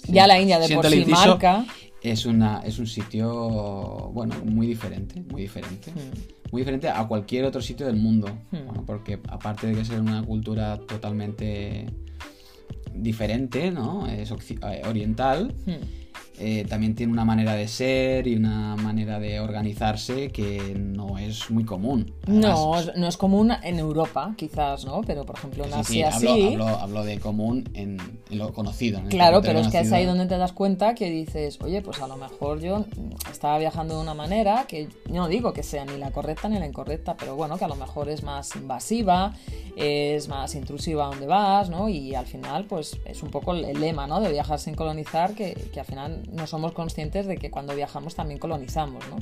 ya 0.08 0.26
la 0.26 0.40
India 0.40 0.58
de 0.58 0.74
por 0.74 0.86
sí 0.86 0.96
inciso, 1.00 1.28
marca... 1.28 1.64
Es, 2.02 2.26
una, 2.26 2.60
es 2.64 2.78
un 2.78 2.86
sitio, 2.86 4.10
bueno, 4.12 4.34
muy 4.44 4.66
diferente, 4.66 5.22
muy 5.30 5.42
diferente. 5.42 5.90
Mm. 5.92 6.50
Muy 6.52 6.60
diferente 6.62 6.88
a 6.88 7.06
cualquier 7.06 7.44
otro 7.46 7.60
sitio 7.62 7.86
del 7.86 7.96
mundo. 7.96 8.28
Hmm. 8.52 8.66
Bueno, 8.66 8.84
porque 8.86 9.18
aparte 9.28 9.66
de 9.66 9.74
que 9.74 9.84
ser 9.84 10.00
una 10.00 10.22
cultura 10.22 10.78
totalmente 10.78 11.86
diferente, 12.94 13.70
¿no? 13.70 14.06
Es 14.06 14.30
eh, 14.30 14.82
oriental. 14.86 15.54
Hmm. 15.66 16.03
Eh, 16.38 16.66
también 16.68 16.94
tiene 16.94 17.12
una 17.12 17.24
manera 17.24 17.54
de 17.54 17.68
ser 17.68 18.26
y 18.26 18.34
una 18.36 18.74
manera 18.76 19.18
de 19.20 19.40
organizarse 19.40 20.30
que 20.30 20.74
no 20.76 21.18
es 21.18 21.50
muy 21.50 21.64
común. 21.64 22.12
No, 22.26 22.74
Además, 22.74 22.96
no 22.96 23.06
es 23.06 23.16
común 23.16 23.52
en 23.62 23.78
Europa, 23.78 24.34
quizás, 24.36 24.84
¿no? 24.84 25.02
Pero 25.02 25.24
por 25.24 25.36
ejemplo 25.36 25.64
en 25.64 25.70
sí, 25.84 26.02
Asia 26.02 26.16
hablo, 26.16 26.34
sí. 26.34 26.42
hablo- 26.54 26.68
hablo 26.68 27.04
de 27.04 27.18
común 27.20 27.68
en, 27.74 27.98
en 28.30 28.38
lo 28.38 28.52
conocido. 28.52 28.98
en 28.98 29.06
Claro, 29.08 29.42
pero 29.42 29.60
es 29.60 29.68
que 29.68 29.78
es 29.80 29.92
ahí 29.92 30.04
donde 30.06 30.26
te 30.26 30.36
das 30.36 30.52
cuenta 30.52 30.94
que 30.94 31.10
dices, 31.10 31.58
oye, 31.60 31.82
pues 31.82 32.00
a 32.02 32.08
lo 32.08 32.16
mejor 32.16 32.60
yo 32.60 32.84
estaba 33.30 33.58
viajando 33.58 33.96
de 33.96 34.02
una 34.02 34.14
manera 34.14 34.64
que 34.68 34.88
no 35.10 35.28
digo 35.28 35.52
que 35.52 35.62
sea 35.62 35.84
ni 35.84 35.96
la 35.98 36.10
correcta 36.10 36.48
ni 36.48 36.58
la 36.58 36.66
incorrecta, 36.66 37.16
pero 37.16 37.36
bueno, 37.36 37.58
que 37.58 37.64
a 37.64 37.68
lo 37.68 37.76
mejor 37.76 38.08
es 38.08 38.22
más 38.22 38.54
invasiva, 38.56 39.32
es 39.76 40.28
más 40.28 40.54
intrusiva 40.54 41.04
a 41.04 41.08
donde 41.08 41.26
vas, 41.26 41.70
¿no? 41.70 41.88
Y 41.88 42.14
al 42.14 42.26
final, 42.26 42.64
pues 42.64 42.96
es 43.04 43.22
un 43.22 43.30
poco 43.30 43.52
el 43.54 43.80
lema, 43.80 44.06
¿no? 44.06 44.20
De 44.20 44.30
viajar 44.30 44.58
sin 44.58 44.74
colonizar, 44.74 45.34
que, 45.34 45.54
que 45.72 45.80
al 45.80 45.86
final 45.86 46.22
no 46.33 46.47
somos 46.47 46.73
conscientes 46.73 47.26
de 47.26 47.37
que 47.37 47.50
cuando 47.50 47.75
viajamos 47.75 48.14
también 48.14 48.38
colonizamos, 48.38 49.04
¿no? 49.09 49.16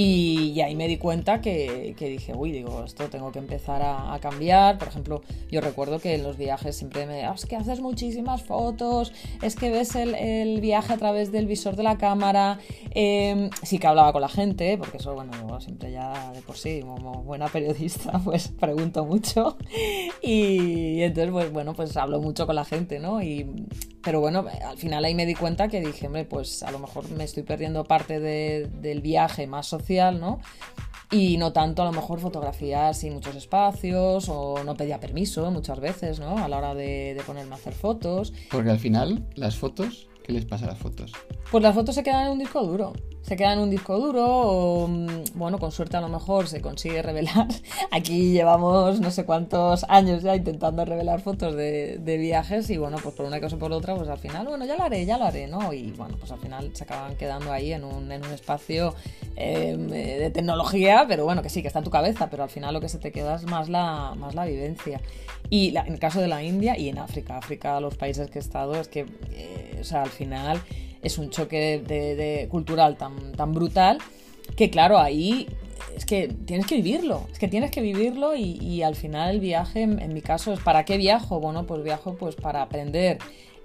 Y, 0.00 0.52
y 0.54 0.60
ahí 0.60 0.76
me 0.76 0.86
di 0.86 0.96
cuenta 0.96 1.40
que, 1.40 1.96
que 1.98 2.08
dije, 2.08 2.32
uy, 2.32 2.52
digo, 2.52 2.84
esto 2.84 3.10
tengo 3.10 3.32
que 3.32 3.40
empezar 3.40 3.82
a, 3.82 4.16
cambiar. 4.20 4.78
Por 4.78 4.86
ejemplo, 4.86 5.22
yo 5.50 5.60
recuerdo 5.60 5.98
que 5.98 6.14
en 6.14 6.22
los 6.22 6.36
viajes 6.36 6.76
siempre 6.76 7.04
me 7.04 7.24
"Ah, 7.24 7.32
es 7.34 7.46
que 7.46 7.56
haces 7.56 7.80
muchísimas 7.80 8.44
fotos, 8.44 9.12
es 9.42 9.56
que 9.56 9.70
ves 9.70 9.96
el, 9.96 10.60
viaje 10.60 10.92
a 10.92 10.98
través 10.98 11.32
del 11.32 11.46
visor 11.46 11.74
de 11.74 11.82
la 11.82 11.98
cámara. 11.98 12.60
Eh, 12.92 13.50
sí 13.64 13.80
que 13.80 13.88
hablaba 13.88 14.12
con 14.12 14.20
la 14.20 14.28
gente, 14.28 14.78
porque 14.78 14.98
eso, 14.98 15.16
bueno, 15.16 15.60
siempre 15.60 15.90
ya 15.90 16.30
de 16.30 16.42
por 16.42 16.56
sí, 16.56 16.78
como 16.82 17.24
buena 17.24 17.48
periodista, 17.48 18.20
pues 18.24 18.46
pregunto 18.50 19.04
mucho. 19.04 19.56
Y, 20.22 21.02
entonces, 21.02 21.32
pues 21.32 21.52
bueno, 21.52 21.74
pues 21.74 21.96
hablo 21.96 22.20
mucho 22.20 22.46
con 22.46 22.54
la 22.54 22.64
gente, 22.64 23.00
¿no? 23.00 23.20
Y, 23.20 23.66
pero 24.08 24.20
bueno, 24.20 24.42
al 24.66 24.78
final 24.78 25.04
ahí 25.04 25.14
me 25.14 25.26
di 25.26 25.34
cuenta 25.34 25.68
que 25.68 25.82
dije, 25.82 26.06
hombre, 26.06 26.24
pues 26.24 26.62
a 26.62 26.70
lo 26.70 26.78
mejor 26.78 27.10
me 27.10 27.24
estoy 27.24 27.42
perdiendo 27.42 27.84
parte 27.84 28.20
de- 28.20 28.66
del 28.80 29.02
viaje 29.02 29.46
más 29.46 29.66
social, 29.66 30.18
¿no? 30.18 30.40
Y 31.10 31.36
no 31.36 31.52
tanto 31.52 31.82
a 31.82 31.84
lo 31.84 31.92
mejor 31.92 32.18
fotografiar 32.18 32.94
sin 32.94 33.12
muchos 33.12 33.36
espacios 33.36 34.30
o 34.30 34.64
no 34.64 34.76
pedía 34.78 34.98
permiso 34.98 35.50
muchas 35.50 35.78
veces, 35.78 36.20
¿no? 36.20 36.38
A 36.38 36.48
la 36.48 36.56
hora 36.56 36.74
de, 36.74 37.12
de 37.12 37.22
ponerme 37.26 37.52
a 37.52 37.58
hacer 37.58 37.74
fotos. 37.74 38.32
Porque 38.50 38.70
al 38.70 38.78
final, 38.78 39.26
las 39.34 39.56
fotos, 39.56 40.08
¿qué 40.24 40.32
les 40.32 40.46
pasa 40.46 40.64
a 40.64 40.68
las 40.68 40.78
fotos? 40.78 41.12
Pues 41.50 41.62
las 41.62 41.74
fotos 41.74 41.94
se 41.94 42.02
quedan 42.02 42.28
en 42.28 42.32
un 42.32 42.38
disco 42.38 42.62
duro. 42.64 42.94
Se 43.28 43.36
quedan 43.36 43.58
en 43.58 43.64
un 43.64 43.70
disco 43.70 43.98
duro 43.98 44.24
o, 44.26 44.88
mm, 44.88 45.06
bueno, 45.34 45.58
con 45.58 45.70
suerte 45.70 45.98
a 45.98 46.00
lo 46.00 46.08
mejor 46.08 46.48
se 46.48 46.62
consigue 46.62 47.02
revelar. 47.02 47.46
Aquí 47.90 48.32
llevamos 48.32 49.00
no 49.00 49.10
sé 49.10 49.26
cuántos 49.26 49.84
años 49.90 50.22
ya 50.22 50.34
intentando 50.34 50.82
revelar 50.86 51.20
fotos 51.20 51.54
de, 51.54 51.98
de 51.98 52.16
viajes 52.16 52.70
y, 52.70 52.78
bueno, 52.78 52.96
pues 53.02 53.14
por 53.14 53.26
una 53.26 53.38
cosa 53.38 53.56
o 53.56 53.58
por 53.58 53.70
otra, 53.70 53.94
pues 53.96 54.08
al 54.08 54.16
final, 54.16 54.46
bueno, 54.46 54.64
ya 54.64 54.76
lo 54.78 54.84
haré, 54.84 55.04
ya 55.04 55.18
lo 55.18 55.26
haré, 55.26 55.46
¿no? 55.46 55.74
Y, 55.74 55.92
bueno, 55.92 56.16
pues 56.18 56.32
al 56.32 56.38
final 56.38 56.70
se 56.74 56.84
acaban 56.84 57.16
quedando 57.16 57.52
ahí 57.52 57.74
en 57.74 57.84
un, 57.84 58.10
en 58.10 58.24
un 58.24 58.32
espacio 58.32 58.94
eh, 59.36 59.76
de 59.76 60.30
tecnología, 60.30 61.04
pero 61.06 61.24
bueno, 61.26 61.42
que 61.42 61.50
sí, 61.50 61.60
que 61.60 61.68
está 61.68 61.80
en 61.80 61.84
tu 61.84 61.90
cabeza, 61.90 62.30
pero 62.30 62.44
al 62.44 62.48
final 62.48 62.72
lo 62.72 62.80
que 62.80 62.88
se 62.88 62.96
te 62.98 63.12
queda 63.12 63.34
es 63.36 63.44
más 63.44 63.68
la, 63.68 64.14
más 64.16 64.34
la 64.34 64.46
vivencia. 64.46 65.02
Y 65.50 65.72
la- 65.72 65.82
en 65.86 65.92
el 65.92 65.98
caso 65.98 66.22
de 66.22 66.28
la 66.28 66.42
India 66.42 66.78
y 66.78 66.88
en 66.88 66.96
África, 66.98 67.36
África, 67.36 67.78
los 67.78 67.94
países 67.94 68.30
que 68.30 68.38
he 68.38 68.42
estado, 68.42 68.74
es 68.76 68.88
que, 68.88 69.04
eh, 69.32 69.76
o 69.82 69.84
sea, 69.84 70.02
al 70.04 70.08
final 70.10 70.62
es 71.02 71.18
un 71.18 71.30
choque 71.30 71.82
de, 71.86 72.16
de 72.16 72.48
cultural 72.48 72.96
tan, 72.96 73.32
tan 73.32 73.52
brutal 73.52 73.98
que, 74.56 74.70
claro, 74.70 74.98
ahí 74.98 75.46
es 75.96 76.04
que 76.04 76.28
tienes 76.28 76.66
que 76.66 76.76
vivirlo, 76.76 77.26
es 77.32 77.38
que 77.38 77.48
tienes 77.48 77.70
que 77.70 77.80
vivirlo 77.80 78.34
y, 78.36 78.58
y 78.60 78.82
al 78.82 78.94
final 78.94 79.30
el 79.34 79.40
viaje, 79.40 79.82
en, 79.82 80.00
en 80.00 80.12
mi 80.14 80.20
caso, 80.22 80.52
es 80.52 80.60
¿para 80.60 80.84
qué 80.84 80.96
viajo? 80.96 81.40
Bueno, 81.40 81.66
pues 81.66 81.82
viajo 81.82 82.14
pues 82.16 82.34
para 82.34 82.62
aprender 82.62 83.18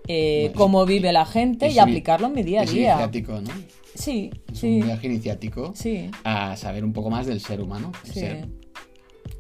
eh, 0.07 0.51
Bueno, 0.53 0.57
cómo 0.57 0.85
vive 0.85 1.11
la 1.13 1.25
gente 1.25 1.69
y 1.69 1.79
aplicarlo 1.79 2.27
en 2.27 2.33
mi 2.33 2.43
día 2.43 2.61
a 2.61 2.65
día. 2.65 2.91
iniciático, 2.93 3.39
¿no? 3.41 3.51
Sí, 3.95 4.31
Es 4.51 4.59
sí, 4.59 4.79
un 4.79 4.87
viaje 4.87 5.07
iniciático 5.07 5.71
sí. 5.75 6.09
a 6.23 6.57
saber 6.57 6.83
un 6.83 6.93
poco 6.93 7.09
más 7.09 7.25
del 7.27 7.39
ser 7.39 7.61
humano. 7.61 7.91
Sí. 8.03 8.19
ser. 8.21 8.47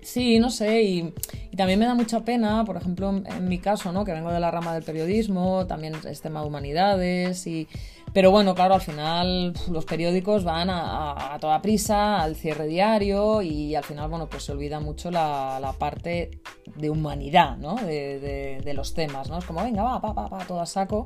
Sí, 0.03 0.37
no 0.39 0.49
sé, 0.49 0.83
y, 0.83 1.13
y 1.51 1.55
también 1.55 1.79
me 1.79 1.85
da 1.85 1.93
mucha 1.95 2.25
pena, 2.25 2.65
por 2.65 2.75
ejemplo, 2.77 3.09
en, 3.09 3.47
mi 3.47 3.57
caso, 3.59 3.91
¿no? 3.93 4.03
Que 4.03 4.11
vengo 4.11 4.31
de 4.31 4.39
la 4.39 4.51
rama 4.51 4.73
del 4.73 4.83
periodismo, 4.83 5.65
también 5.65 5.93
es 6.07 6.21
tema 6.21 6.41
de 6.41 6.47
humanidades, 6.47 7.47
y... 7.47 7.67
Pero 8.13 8.29
bueno, 8.29 8.53
claro, 8.53 8.75
al 8.75 8.81
final 8.81 9.53
los 9.71 9.85
periódicos 9.85 10.43
van 10.43 10.69
a- 10.69 11.33
a 11.33 11.39
toda 11.39 11.63
prisa, 11.63 12.21
al 12.21 12.35
cierre 12.35 12.67
diario, 12.67 13.41
y 13.41 13.73
al 13.73 13.83
final, 13.83 14.07
bueno, 14.07 14.27
pues 14.29 14.43
se 14.43 14.51
olvida 14.51 14.79
mucho 14.79 15.09
la, 15.09 15.57
la 15.59 15.73
parte 15.73 16.29
de 16.75 16.89
humanidad, 16.91 17.57
¿no? 17.57 17.73
De, 17.75 18.19
de- 18.19 18.61
de 18.63 18.73
los 18.75 18.93
temas, 18.93 19.29
¿no? 19.29 19.39
Es 19.39 19.45
como, 19.45 19.63
venga, 19.63 19.81
va, 19.81 19.97
va, 19.97 20.13
va, 20.13 20.27
va, 20.27 20.45
todo 20.45 20.59
a 20.61 20.67
saco. 20.67 21.05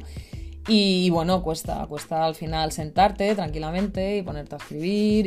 Y 0.70 1.10
bueno, 1.12 1.42
cuesta, 1.44 1.86
cuesta 1.88 2.26
al 2.26 2.36
final 2.36 2.74
sentarte 2.74 3.34
tranquilamente 3.36 4.18
y 4.18 4.22
ponerte 4.22 4.56
a 4.56 4.58
escribir 4.58 5.26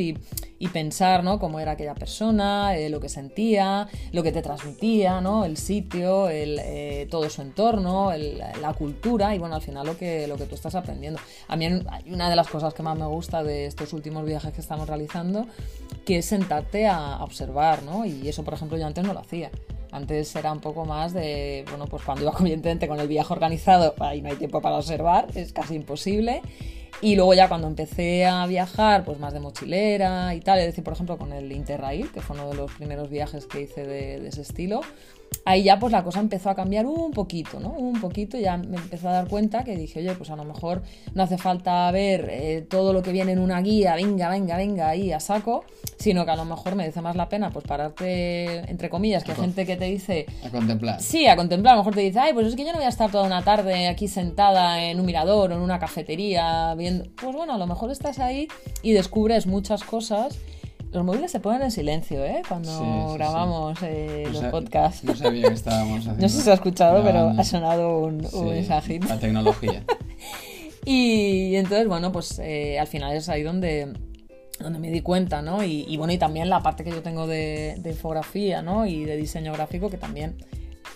y, 0.59 0.69
pensar, 0.69 1.25
¿no? 1.25 1.39
Cómo 1.39 1.59
era 1.61 1.73
aquella 1.73 1.95
persona, 1.95 2.77
eh, 2.77 2.91
lo 2.91 3.01
que 3.01 3.09
sentía, 3.09 3.89
lo 4.13 4.23
que 4.23 4.33
te 4.33 4.43
transmitía, 4.43 5.23
¿no? 5.23 5.47
El 5.47 5.57
sitio, 5.57 6.29
el, 6.29 6.61
eh, 6.63 7.09
todo 7.11 7.29
su 7.31 7.41
entorno, 7.41 8.13
el- 8.13 8.39
la 8.39 8.75
cultura 8.75 9.35
y 9.35 9.39
bueno, 9.39 9.55
al 9.55 9.63
final 9.63 9.87
lo 9.87 9.97
que, 9.97 10.27
lo 10.29 10.37
que 10.37 10.45
tú 10.45 10.55
estás 10.55 10.75
aprendiendo. 10.75 11.19
A 11.49 11.57
mí 11.57 11.67
una 12.07 12.29
de 12.29 12.37
las 12.37 12.49
cosas 12.49 12.75
que 12.75 12.83
más 12.83 12.99
me 12.99 13.07
gusta 13.07 13.43
de 13.43 13.65
estos 13.65 13.95
últimos 13.95 14.25
viajes 14.27 14.53
que 14.53 14.61
estamos 14.61 14.87
realizando, 14.87 15.47
que 16.05 16.19
es 16.19 16.27
sentarte 16.27 16.87
a, 16.87 17.15
a 17.17 17.25
observar, 17.25 17.83
¿no? 17.83 18.05
Y 18.05 18.29
eso, 18.29 18.45
por 18.45 18.53
ejemplo, 18.55 18.77
yo 18.77 18.87
antes 18.87 19.03
no 19.05 19.15
lo 19.15 19.21
hacía. 19.21 19.51
Antes 19.93 20.35
era 20.37 20.53
un 20.53 20.61
poco 20.61 20.85
más 20.85 21.13
de, 21.13 21.65
bueno, 21.69 21.87
pues 21.87 22.03
cuando 22.03 22.23
iba 22.23 22.33
evidentemente 22.41 22.89
con 22.89 23.01
el 23.01 23.09
viaje 23.09 23.33
organizado, 23.33 23.95
ahí 24.01 24.23
no 24.23 24.29
hay 24.29 24.37
tiempo 24.37 24.61
para 24.61 24.77
observar, 24.77 25.27
es 25.35 25.53
casi 25.53 25.75
imposible. 25.75 26.43
Y 27.03 27.17
luego 27.17 27.33
ya 27.33 27.49
cuando 27.49 27.67
empecé 27.67 28.27
a 28.27 28.47
viajar, 28.47 29.05
pues 29.05 29.19
más 29.19 29.33
de 29.33 29.41
mochilera 29.41 30.35
y 30.35 30.41
tal, 30.41 30.59
es 30.59 30.67
decir, 30.67 30.85
por 30.85 30.93
ejemplo, 30.93 31.17
con 31.17 31.33
el 31.33 31.51
Interrail, 31.51 32.13
que 32.13 32.21
fue 32.21 32.37
uno 32.37 32.51
de 32.51 32.57
los 32.57 32.73
primeros 32.73 33.09
viajes 33.09 33.47
que 33.47 33.63
hice 33.63 33.87
de 33.87 34.29
ese 34.29 34.43
estilo, 34.43 34.83
ahí 35.45 35.63
ya 35.63 35.79
pues 35.79 35.93
la 35.93 36.05
cosa 36.05 36.21
empezó 36.21 36.51
a 36.51 36.55
cambiar 36.55 36.87
un 36.87 37.13
poquito, 37.13 37.61
¿no? 37.61 37.71
Un 37.71 38.01
poquito, 38.01 38.39
ya 38.39 38.57
me 38.57 38.77
empecé 38.77 39.09
a 39.09 39.13
dar 39.13 39.29
cuenta 39.29 39.65
que 39.65 39.77
dije, 39.77 40.01
oye, 40.01 40.15
pues 40.15 40.31
a 40.31 40.37
lo 40.37 40.45
mejor 40.45 40.83
no 41.15 41.23
hace 41.23 41.39
falta 41.39 41.91
ver 41.91 42.29
eh, 42.31 42.67
todo 42.69 42.93
lo 42.93 43.03
que 43.03 43.13
viene 43.13 43.33
en 43.33 43.39
una 43.39 43.61
guía, 43.61 43.95
venga, 43.95 44.29
venga, 44.29 44.57
venga, 44.57 44.89
ahí 44.89 45.13
a 45.13 45.21
saco, 45.21 45.65
sino 45.99 46.25
que 46.25 46.31
a 46.31 46.37
lo 46.37 46.45
mejor 46.45 46.75
merece 46.75 47.01
más 47.01 47.17
la 47.17 47.29
pena 47.29 47.51
pues 47.51 47.65
pararte, 47.65 48.71
entre 48.71 48.89
comillas, 48.91 49.25
que 49.25 49.33
hay 49.33 49.39
gente 49.39 49.67
que 49.67 49.77
te 49.77 49.87
dice... 49.87 50.27
A 50.45 50.51
contemplar. 50.51 51.01
Sí, 51.01 51.27
a 51.27 51.37
contemplar, 51.37 51.75
a 51.75 51.77
lo 51.77 51.83
mejor 51.83 51.95
te 51.95 52.01
dice, 52.01 52.19
ay, 52.19 52.33
pues 52.33 52.47
es 52.47 52.57
que 52.57 52.65
yo 52.65 52.73
no 52.73 52.79
voy 52.79 52.87
a 52.87 52.91
estar 52.91 53.11
toda 53.11 53.25
una 53.25 53.43
tarde 53.43 53.89
aquí 53.89 54.09
sentada 54.09 54.83
en 54.83 55.01
un 55.01 55.07
mirador 55.07 55.53
o 55.53 55.55
en 55.55 55.61
una 55.61 55.79
cafetería 55.79 56.75
viendo... 56.75 57.05
Pues 57.21 57.35
bueno, 57.35 57.55
a 57.55 57.59
lo 57.59 57.67
mejor 57.67 57.91
estás 57.91 58.19
ahí 58.19 58.49
y 58.83 58.93
descubres 58.93 59.47
muchas 59.47 59.85
cosas 59.85 60.39
los 60.93 61.05
móviles 61.05 61.31
se 61.31 61.41
ponen 61.41 61.63
en 61.63 61.71
silencio, 61.71 62.25
¿eh? 62.25 62.43
Cuando 62.49 62.69
Sí, 62.71 62.85
sí, 62.85 63.15
grabamos 63.15 63.79
eh, 63.83 64.25
No 64.33 64.41
los 64.41 64.51
podcasts. 64.51 65.05
No 65.05 65.15
sabía 65.15 65.49
que 65.49 65.55
estábamos 65.55 65.99
haciendo. 66.01 66.21
No 66.23 66.29
sé 66.29 66.37
si 66.39 66.43
se 66.43 66.51
ha 66.51 66.55
escuchado, 66.55 67.03
pero 67.05 67.31
ha 67.31 67.45
sonado 67.45 68.01
un, 68.01 68.17
un 68.25 68.31
Sí, 68.31 68.41
mensajito. 68.43 69.09
La 69.09 69.19
tecnología. 69.19 69.85
Y, 70.87 71.57
entonces, 71.57 71.87
bueno, 71.87 72.11
pues 72.11 72.39
eh, 72.39 72.79
al 72.79 72.87
final 72.87 73.15
es 73.15 73.29
ahí 73.29 73.43
donde, 73.43 73.93
donde 74.59 74.79
me 74.79 74.91
di 74.91 75.03
cuenta, 75.03 75.43
¿no? 75.43 75.63
Y, 75.63 75.85
y 75.87 75.99
bueno, 75.99 76.13
y 76.15 76.19
también 76.19 76.49
la 76.49 76.63
parte 76.63 76.85
que 76.85 76.91
yo 76.91 77.03
tengo 77.03 77.27
de, 77.27 77.77
de 77.79 77.91
infografía, 77.91 78.63
¿no? 78.63 78.87
Y 78.87 79.05
de 79.05 79.17
diseño 79.19 79.53
gráfico, 79.53 79.91
que 79.91 79.99
también, 79.99 80.37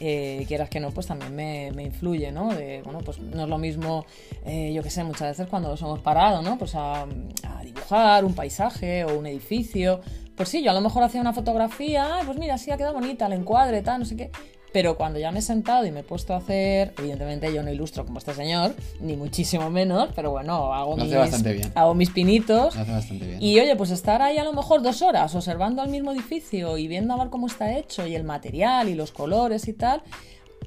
eh, 0.01 0.45
quieras 0.49 0.69
que 0.69 0.81
no, 0.81 0.91
pues 0.91 1.07
también 1.07 1.35
me, 1.35 1.71
me 1.73 1.85
influye, 1.85 2.33
¿no? 2.33 2.53
De, 2.55 2.83
bueno, 2.83 3.01
pues 3.01 3.19
no 3.19 3.43
es 3.45 3.49
lo 3.49 3.59
mismo, 3.59 4.05
eh, 4.45 4.73
yo 4.75 4.83
qué 4.83 4.91
sé, 4.91 5.05
muchas 5.05 5.29
veces 5.29 5.47
cuando 5.49 5.69
nos 5.69 5.81
hemos 5.83 6.01
parado, 6.01 6.43
¿no? 6.43 6.59
Pues 6.59 6.75
a, 6.75 7.03
a 7.03 7.63
dibujar 7.65 8.25
un 8.25 8.35
paisaje 8.35 9.05
o 9.05 9.19
un 9.19 9.27
edificio. 9.27 10.01
Pues 10.37 10.49
sí, 10.49 10.63
yo 10.65 10.71
a 10.73 10.75
lo 10.75 10.81
mejor 10.81 11.03
hacía 11.05 11.21
una 11.21 11.33
fotografía, 11.33 12.17
"Ay, 12.17 12.23
pues 12.27 12.39
mira, 12.39 12.59
sí 12.59 12.71
ha 12.73 12.77
quedado 12.77 12.95
bonita, 12.95 13.27
el 13.27 13.35
encuadre, 13.35 13.83
tal, 13.83 14.01
no 14.01 14.05
sé 14.05 14.17
qué. 14.17 14.31
Pero 14.75 14.97
cuando 14.97 15.21
ya 15.21 15.31
me 15.31 15.39
he 15.39 15.43
sentado 15.43 15.87
y 15.87 15.93
me 15.93 16.01
he 16.01 16.03
puesto 16.03 16.35
a 16.35 16.39
hacer, 16.39 16.93
evidentemente 16.99 17.55
yo 17.55 17.63
no 17.63 17.71
ilustro 17.71 18.05
como 18.05 18.19
este 18.19 18.35
señor, 18.35 18.75
ni 19.01 19.17
muchísimo 19.17 19.71
menos, 19.71 20.09
pero 20.17 20.33
bueno, 20.33 20.75
hago, 20.75 20.97
Lo 20.97 21.05
mis, 21.05 21.15
bastante 21.15 21.53
bien. 21.53 21.71
hago 21.77 21.95
mis 21.95 22.11
pinitos. 22.11 22.75
Lo 22.75 22.83
hace 22.83 22.91
bastante 22.91 23.25
bien. 23.25 23.41
Y 23.41 23.59
oye, 23.61 23.77
pues 23.77 23.91
estar 23.93 24.21
ahí 24.21 24.37
a 24.37 24.43
lo 24.43 24.53
mejor 24.53 24.83
dos 24.83 25.01
horas 25.01 25.33
observando 25.37 25.81
el 25.85 25.91
mismo 25.91 26.11
edificio 26.11 26.77
y 26.77 26.89
viendo 26.89 27.15
a 27.15 27.19
ver 27.19 27.31
cómo 27.31 27.47
está 27.47 27.73
hecho 27.79 28.05
y 28.05 28.17
el 28.17 28.25
material 28.25 28.89
y 28.89 28.97
los 28.97 29.13
colores 29.13 29.69
y 29.69 29.75
tal, 29.75 30.03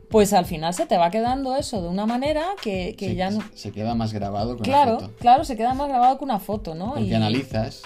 pues 0.09 0.31
al 0.31 0.45
final 0.45 0.73
se 0.73 0.85
te 0.85 0.97
va 0.97 1.11
quedando 1.11 1.57
eso 1.57 1.81
de 1.81 1.89
una 1.89 2.05
manera 2.05 2.45
que, 2.61 2.95
que 2.97 3.13
ya 3.13 3.29
no... 3.29 3.39
se 3.55 3.73
queda 3.73 3.93
más 3.93 4.13
grabado 4.13 4.55
la 4.55 4.61
Claro, 4.61 4.99
foto. 5.01 5.11
claro, 5.19 5.43
se 5.43 5.57
queda 5.57 5.73
más 5.73 5.89
grabado 5.89 6.17
que 6.17 6.23
una 6.23 6.39
foto, 6.39 6.75
¿no? 6.75 6.91
Porque 6.93 7.07
Y- 7.09 7.13
analizas, 7.13 7.81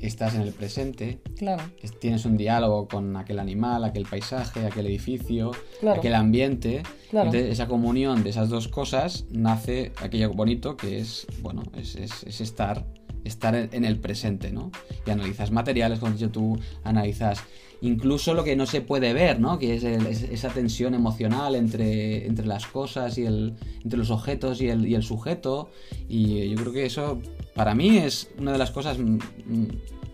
estás 0.00 0.34
en 0.34 0.42
el 0.42 0.52
presente, 0.52 1.20
Claro, 1.36 1.62
es- 1.82 1.98
tienes 1.98 2.24
un 2.24 2.36
diálogo 2.36 2.88
con 2.88 3.16
aquel 3.16 3.38
animal, 3.38 3.84
aquel 3.84 4.04
paisaje, 4.04 4.64
aquel 4.66 4.86
edificio, 4.86 5.50
Claro. 5.80 5.98
aquel 6.00 6.14
ambiente. 6.14 6.82
Claro. 7.10 7.26
Entonces, 7.30 7.52
esa 7.52 7.66
comunión 7.68 8.22
de 8.22 8.30
esas 8.30 8.48
dos 8.48 8.68
cosas 8.68 9.24
nace 9.30 9.92
aquello 10.02 10.32
bonito 10.32 10.76
que 10.76 10.98
es, 10.98 11.26
bueno, 11.42 11.62
es, 11.76 11.96
es- 11.96 12.22
es 12.24 12.40
estar, 12.40 12.86
estar 13.28 13.54
en, 13.54 13.84
el 13.84 13.98
presente, 13.98 14.50
¿no? 14.50 14.70
Y 15.06 15.10
analizas 15.10 15.50
materiales, 15.50 15.98
como 16.00 16.12
has 16.12 16.18
dicho 16.18 16.30
tú, 16.32 16.58
analizas 16.84 17.40
incluso 17.80 18.34
lo 18.34 18.42
que 18.42 18.56
no 18.56 18.66
se 18.66 18.80
puede 18.80 19.12
ver, 19.12 19.38
¿no? 19.38 19.58
Que 19.58 19.76
es, 19.76 19.84
el- 19.84 20.06
es- 20.06 20.24
esa 20.24 20.48
tensión 20.48 20.94
emocional 20.94 21.54
entre, 21.54 22.26
entre 22.26 22.44
las 22.46 22.66
cosas 22.66 23.16
y 23.18 23.24
el, 23.26 23.54
entre 23.84 23.98
los 23.98 24.10
objetos 24.10 24.60
y 24.60 24.68
el, 24.68 24.86
y 24.86 24.94
el 24.96 25.02
sujeto. 25.04 25.70
Y 26.08 26.48
yo 26.48 26.56
creo 26.56 26.72
que 26.72 26.86
eso, 26.86 27.20
para 27.54 27.74
mí, 27.76 27.98
es 27.98 28.30
una 28.38 28.50
de 28.52 28.58
las 28.58 28.72
cosas 28.72 28.98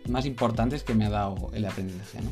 más 0.09 0.27
importantes 0.27 0.83
que 0.83 0.95
me 0.95 1.07
ha 1.07 1.11
dado 1.11 1.51
el 1.55 1.65
aprendizaje, 1.65 2.21
¿no? 2.23 2.31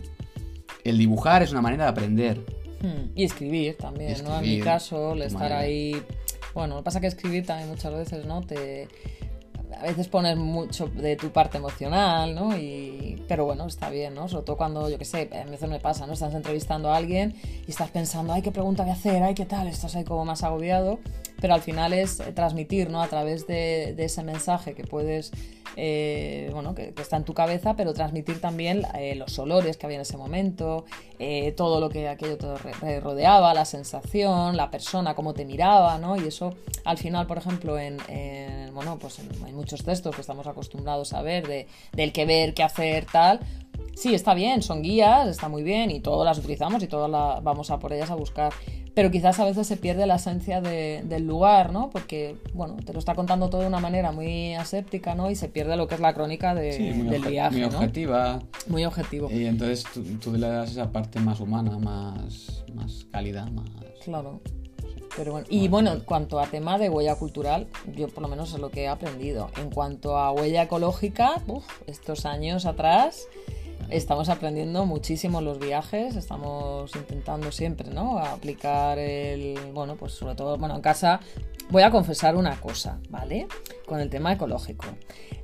El 0.85 0.99
dibujar 0.99 1.43
es 1.43 1.53
una 1.53 1.63
manera 1.63 1.85
de 1.85 1.91
aprender. 1.91 2.39
Hmm, 2.83 3.13
Y 3.15 3.25
escribir 3.25 3.77
también, 3.77 4.17
Y 4.19 4.23
¿no? 4.23 4.37
En 4.39 4.43
mi 4.43 4.61
caso, 4.61 5.13
el 5.15 5.23
estar 5.23 5.41
manera. 5.43 5.59
ahí. 5.61 6.03
Bueno, 6.55 6.75
lo 6.75 6.81
que 6.81 6.85
pasa 6.85 6.99
es 6.99 7.01
que 7.03 7.07
escribir 7.07 7.47
también 7.47 7.69
muchas 7.71 7.95
veces, 7.95 8.27
¿no? 8.27 8.43
Te. 8.43 8.89
A 9.79 9.83
veces 9.83 10.09
pones 10.09 10.37
mucho 10.37 10.87
de 10.87 11.17
tu 11.17 11.31
parte 11.31 11.59
emocional, 11.59 12.35
¿no? 12.35 12.57
Y, 12.57 13.25
pero 13.29 13.45
bueno, 13.45 13.67
está 13.67 13.91
bien, 13.91 14.15
¿no? 14.15 14.29
Sobre 14.29 14.45
todo 14.45 14.57
cuando, 14.57 14.89
yo 14.89 14.99
qué 14.99 15.05
sé, 15.05 15.31
a 15.33 15.49
veces 15.49 15.69
me 15.69 15.81
pasa, 15.81 16.07
¿no? 16.07 16.13
Estás 16.13 16.35
entrevistando 16.35 16.91
a 16.93 16.97
alguien 16.97 17.35
y 17.67 17.71
estás 17.71 17.91
pensando, 17.91 18.33
ay, 18.33 18.43
qué 18.43 18.53
pregunta 18.53 18.83
voy 18.83 18.91
a 18.91 18.95
hacer, 18.95 19.23
ay, 19.23 19.35
qué 19.35 19.47
tal, 19.47 19.69
estás 19.69 19.97
ahí 19.97 20.05
como 20.05 20.25
más 20.25 20.43
agobiado, 20.43 20.99
pero 21.41 21.55
al 21.55 21.61
final 21.61 21.93
es 21.93 22.21
eh, 22.21 22.33
transmitir, 22.33 22.91
¿no? 22.91 23.03
A 23.03 23.09
través 23.09 23.47
de, 23.47 23.95
de 23.97 24.05
ese 24.05 24.23
mensaje 24.23 24.75
que 24.75 24.85
puedes, 24.85 25.33
eh, 25.77 26.51
bueno, 26.53 26.75
que, 26.75 26.93
está 26.99 27.17
en 27.17 27.25
tu 27.25 27.35
cabeza, 27.35 27.75
pero 27.77 27.93
transmitir 27.95 28.41
también 28.41 28.83
eh, 28.99 29.15
los 29.15 29.39
olores 29.39 29.77
que 29.77 29.87
había 29.87 29.97
en 29.97 30.03
ese 30.03 30.17
momento, 30.17 30.85
eh, 31.19 31.53
todo 31.53 31.81
lo 31.81 31.89
que 31.89 32.09
aquello 32.09 32.37
te 32.39 33.01
rodeaba, 33.01 33.55
la 33.55 33.65
sensación, 33.65 34.57
la 34.57 34.71
persona, 34.71 35.15
cómo 35.15 35.35
te 35.35 35.45
miraba, 35.45 35.99
¿no? 35.99 36.17
Y 36.17 36.27
eso 36.29 36.55
al 36.85 36.99
final, 36.99 37.27
por 37.27 37.39
ejemplo, 37.39 37.79
en, 37.79 37.99
en, 38.09 38.75
bueno, 38.75 38.99
pues 38.99 39.19
en- 39.19 39.29
hay 39.45 39.53
muchos 39.53 39.83
textos 39.85 40.15
que 40.15 40.21
estamos 40.21 40.47
acostumbrados 40.47 41.13
a 41.13 41.23
ver 41.23 41.47
de, 41.47 41.67
del 41.93 42.13
que 42.13 42.25
ver, 42.27 42.55
qué 42.55 42.63
hacer, 42.63 43.07
tal. 43.07 43.41
Sí, 43.95 44.15
está 44.15 44.35
bien, 44.35 44.63
son 44.63 44.83
guías, 44.83 45.29
está 45.29 45.49
muy 45.49 45.63
bien 45.63 45.91
y 45.91 46.01
todas 46.01 46.25
las 46.25 46.39
utilizamos 46.39 46.83
y 46.83 46.87
todas 46.87 47.11
las 47.11 47.43
vamos 47.43 47.71
a 47.71 47.79
por 47.79 47.93
ellas 47.93 48.11
a 48.11 48.15
buscar. 48.15 48.53
Pero 48.95 49.11
quizás 49.11 49.41
a 49.41 49.45
veces 49.47 49.67
se 49.67 49.77
pierde 49.79 50.05
la 50.07 50.17
esencia 50.17 50.61
de- 50.61 51.03
del 51.07 51.27
lugar, 51.27 51.73
¿no? 51.73 51.89
Porque, 51.89 52.37
bueno, 52.53 52.77
te 52.85 52.93
lo 52.93 52.99
está 52.99 53.15
contando 53.15 53.49
todo 53.49 53.63
de 53.63 53.67
una 53.67 53.81
manera 53.81 54.13
muy 54.13 54.55
aséptica, 54.55 55.15
¿no? 55.15 55.31
Y 55.31 55.35
se 55.35 55.49
pierde 55.49 55.77
lo 55.77 55.89
que 55.89 55.95
es 55.95 56.01
la 56.01 56.13
crónica 56.13 56.55
de- 56.55 56.73
Sí, 56.73 56.91
del 57.03 57.23
viaje, 57.25 57.57
muy 57.59 57.69
¿no? 57.71 57.77
objetiva. 57.79 58.39
Muy 58.67 58.85
objetivo. 58.85 59.31
Y 59.31 59.47
entonces 59.47 59.85
tú, 59.95 60.03
tú 60.23 60.33
le 60.33 60.47
das 60.47 60.73
esa 60.73 60.93
parte 60.93 61.21
más 61.21 61.41
humana, 61.41 61.79
más, 61.79 62.65
más 62.75 63.07
cálida, 63.11 63.47
más... 63.47 63.69
Claro. 64.05 64.41
Pero 65.17 65.33
bueno, 65.33 65.47
y 65.51 65.69
bueno, 65.69 65.93
en 65.93 66.01
cuanto 66.01 66.41
a 66.41 66.47
tema 66.47 66.79
de 66.79 66.89
huella 66.89 67.15
cultural, 67.17 67.67
yo 67.95 68.09
por 68.09 68.23
lo 68.23 68.29
menos 68.29 68.53
es 68.55 68.61
lo 68.61 68.71
que 68.71 68.83
he 68.85 68.89
aprendido. 68.89 69.51
En 69.61 69.71
cuanto 69.71 70.17
a 70.17 70.33
huella 70.33 70.63
ecológica, 70.63 71.35
uf, 71.47 71.65
estos 71.87 72.25
años 72.25 72.65
atrás 72.67 73.27
estamos 73.93 74.29
aprendiendo 74.29 74.87
muchísimo 74.87 75.41
los 75.41 75.59
viajes, 75.59 76.17
estamos 76.17 76.95
intentando 76.97 77.53
siempre, 77.53 77.91
¿no? 77.91 78.19
Aplicar 78.19 78.99
el, 78.99 79.59
bueno, 79.73 79.97
pues 79.97 80.13
sobre 80.13 80.35
todo, 80.35 80.57
bueno, 80.59 80.75
en 80.75 80.81
casa 80.81 81.21
voy 81.71 81.83
a 81.83 81.91
confesar 81.91 82.37
una 82.37 82.61
cosa, 82.61 82.99
¿vale? 83.09 83.47
Con 83.87 84.01
el 84.01 84.11
tema 84.11 84.33
ecológico. 84.33 84.87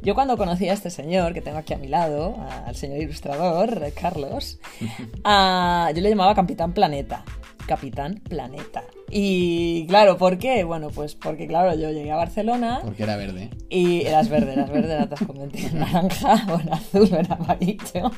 Yo 0.02 0.14
cuando 0.14 0.36
conocí 0.36 0.68
a 0.68 0.72
este 0.72 0.90
señor 0.90 1.34
que 1.34 1.42
tengo 1.42 1.58
aquí 1.58 1.74
a 1.74 1.78
mi 1.78 1.88
lado, 1.88 2.36
al 2.66 2.76
señor 2.76 2.98
ilustrador, 2.98 3.92
Carlos, 3.92 4.58
ah, 5.24 5.90
yo 5.94 6.00
le 6.00 6.10
llamaba 6.10 6.34
Capitán 6.34 6.72
Planeta. 6.72 7.24
Capitán 7.66 8.20
Planeta. 8.28 8.84
Y 9.10 9.86
claro, 9.86 10.16
¿por 10.18 10.38
qué? 10.38 10.64
Bueno, 10.64 10.88
pues 10.90 11.14
porque 11.14 11.46
claro, 11.46 11.74
yo 11.74 11.90
llegué 11.90 12.10
a 12.12 12.16
Barcelona 12.16 12.80
Porque 12.82 13.02
era 13.02 13.16
verde. 13.16 13.50
y 13.68 14.02
eras 14.06 14.28
verde, 14.28 14.52
eras 14.54 14.70
verde, 14.70 15.08
convertido 15.26 15.68
en 15.68 15.78
naranja 15.80 16.46
o 16.52 16.60
en 16.60 16.72
azul 16.72 17.08
o 17.12 17.16
en 17.16 17.32
amarillo. 17.32 18.10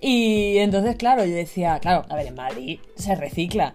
Y 0.00 0.58
entonces, 0.58 0.96
claro, 0.96 1.24
yo 1.24 1.34
decía, 1.34 1.78
claro, 1.80 2.04
a 2.08 2.16
ver, 2.16 2.26
en 2.26 2.34
Madrid 2.34 2.78
se 2.96 3.14
recicla. 3.14 3.74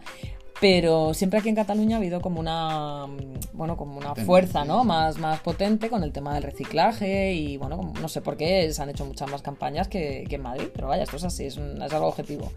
Pero 0.61 1.13
siempre 1.13 1.39
aquí 1.39 1.47
en 1.47 1.55
Cataluña 1.55 1.95
ha 1.95 1.99
habido 1.99 2.19
como 2.19 2.41
una, 2.41 3.05
bueno, 3.53 3.77
como 3.77 3.93
una 3.93 4.07
Tendencia, 4.13 4.25
fuerza, 4.25 4.65
¿no? 4.65 4.81
sí. 4.81 4.87
Más, 4.87 5.17
más 5.17 5.39
potente 5.39 5.89
con 5.89 6.03
el 6.03 6.11
tema 6.11 6.33
del 6.33 6.43
reciclaje 6.43 7.31
y, 7.33 7.55
bueno, 7.55 7.77
como- 7.77 7.93
no 7.93 8.09
sé 8.09 8.19
por 8.19 8.35
qué 8.35 8.69
se 8.73 8.81
han 8.81 8.89
hecho 8.89 9.05
muchas 9.05 9.31
más 9.31 9.41
campañas 9.41 9.87
que, 9.87 10.25
que 10.27 10.35
en 10.35 10.41
Madrid, 10.41 10.67
pero 10.73 10.89
vaya, 10.89 11.03
esto 11.03 11.15
es 11.15 11.23
así, 11.23 11.45
es, 11.45 11.55
un- 11.55 11.81
es 11.81 11.93
algo 11.93 12.07
objetivo. 12.07 12.51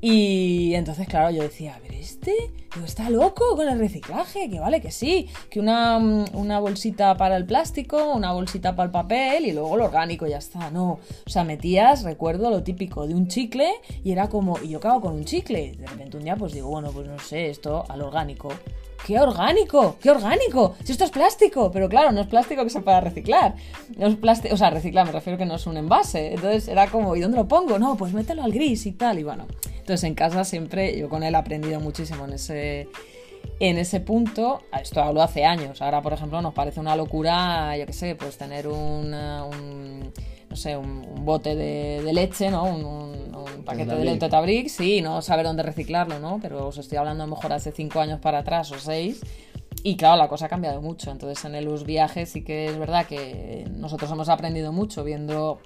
Y 0.00 0.74
entonces, 0.74 1.08
claro, 1.08 1.30
yo 1.30 1.42
decía, 1.42 1.74
a 1.76 1.80
ver, 1.80 1.94
este 1.94 2.34
está 2.84 3.08
loco 3.08 3.56
con 3.56 3.68
el 3.68 3.78
reciclaje, 3.78 4.50
que 4.50 4.60
vale 4.60 4.80
que 4.80 4.90
sí, 4.90 5.28
que 5.50 5.60
una, 5.60 5.98
mm, 5.98 6.24
una 6.34 6.60
bolsita 6.60 7.16
para 7.16 7.36
el 7.36 7.46
plástico, 7.46 8.12
una 8.12 8.32
bolsita 8.32 8.76
para 8.76 8.86
el 8.86 8.90
papel 8.90 9.46
y 9.46 9.52
luego 9.52 9.76
lo 9.76 9.84
orgánico, 9.86 10.26
ya 10.26 10.38
está, 10.38 10.70
no. 10.70 10.98
O 11.26 11.30
sea, 11.30 11.44
metías, 11.44 12.02
recuerdo 12.02 12.50
lo 12.50 12.62
típico 12.62 13.06
de 13.06 13.14
un 13.14 13.28
chicle 13.28 13.70
y 14.04 14.12
era 14.12 14.28
como, 14.28 14.58
y 14.62 14.68
yo 14.68 14.80
cago 14.80 15.00
con 15.00 15.14
un 15.14 15.24
chicle. 15.24 15.72
De 15.78 15.86
repente 15.86 16.16
un 16.16 16.24
día 16.24 16.36
pues 16.36 16.52
digo, 16.52 16.68
bueno, 16.68 16.90
pues 16.90 17.06
no 17.06 17.18
sé, 17.18 17.48
esto 17.48 17.84
al 17.88 18.02
orgánico. 18.02 18.52
¿Qué 19.06 19.20
orgánico? 19.20 19.96
¿Qué 20.00 20.10
orgánico? 20.10 20.74
Si 20.82 20.90
esto 20.90 21.04
es 21.04 21.10
plástico, 21.10 21.70
pero 21.70 21.88
claro, 21.88 22.10
no 22.10 22.22
es 22.22 22.26
plástico 22.26 22.64
que 22.64 22.70
se 22.70 22.80
pueda 22.80 23.00
reciclar. 23.00 23.54
No 23.96 24.08
es 24.08 24.16
plástico, 24.16 24.54
o 24.54 24.56
sea, 24.56 24.70
reciclar, 24.70 25.06
me 25.06 25.12
refiero 25.12 25.38
que 25.38 25.46
no 25.46 25.54
es 25.54 25.66
un 25.66 25.76
envase. 25.76 26.34
Entonces 26.34 26.66
era 26.66 26.88
como, 26.88 27.14
¿y 27.14 27.20
dónde 27.20 27.36
lo 27.36 27.46
pongo? 27.46 27.78
No, 27.78 27.96
pues 27.96 28.12
mételo 28.12 28.42
al 28.42 28.50
gris 28.50 28.84
y 28.84 28.92
tal. 28.92 29.20
Y 29.20 29.22
bueno, 29.22 29.46
entonces 29.86 30.02
en 30.02 30.14
casa 30.16 30.42
siempre, 30.42 30.98
yo 30.98 31.08
con 31.08 31.22
él 31.22 31.34
he 31.34 31.36
aprendido 31.36 31.78
muchísimo 31.78 32.24
en 32.24 32.32
ese, 32.32 32.88
en 33.60 33.78
ese 33.78 34.00
punto. 34.00 34.62
Esto 34.82 35.00
hablo 35.00 35.22
hace 35.22 35.44
años. 35.44 35.80
Ahora, 35.80 36.02
por 36.02 36.12
ejemplo, 36.12 36.42
nos 36.42 36.54
parece 36.54 36.80
una 36.80 36.96
locura, 36.96 37.76
yo 37.76 37.86
qué 37.86 37.92
sé, 37.92 38.16
pues 38.16 38.36
tener 38.36 38.66
una- 38.66 39.44
un, 39.44 40.12
no 40.50 40.56
sé, 40.56 40.76
un, 40.76 41.06
un 41.08 41.24
bote 41.24 41.54
de, 41.54 42.02
de 42.02 42.12
leche, 42.12 42.50
¿no? 42.50 42.64
Un, 42.64 42.84
un- 42.84 43.34
un 43.36 43.64
paquete 43.64 43.94
de 43.94 44.16
Tetrabric, 44.18 44.66
sí, 44.68 45.00
no 45.02 45.22
saber 45.22 45.46
dónde 45.46 45.62
reciclarlo, 45.62 46.18
¿no? 46.18 46.40
Pero 46.42 46.66
os 46.66 46.78
estoy 46.78 46.98
hablando 46.98 47.22
a 47.22 47.26
lo 47.28 47.36
mejor 47.36 47.52
hace 47.52 47.70
cinco 47.70 48.00
años 48.00 48.18
para 48.18 48.38
atrás 48.38 48.72
o 48.72 48.80
seis. 48.80 49.20
Y 49.84 49.96
claro, 49.96 50.16
la 50.16 50.26
cosa 50.26 50.46
ha 50.46 50.48
cambiado 50.48 50.82
mucho. 50.82 51.12
Entonces 51.12 51.44
en 51.44 51.54
el 51.54 51.68
viajes 51.84 52.30
sí 52.30 52.42
que 52.42 52.66
es 52.66 52.76
verdad 52.76 53.06
que 53.06 53.68
nosotros 53.70 54.10
hemos 54.10 54.28
aprendido 54.28 54.72
mucho 54.72 55.04
viendo 55.04 55.60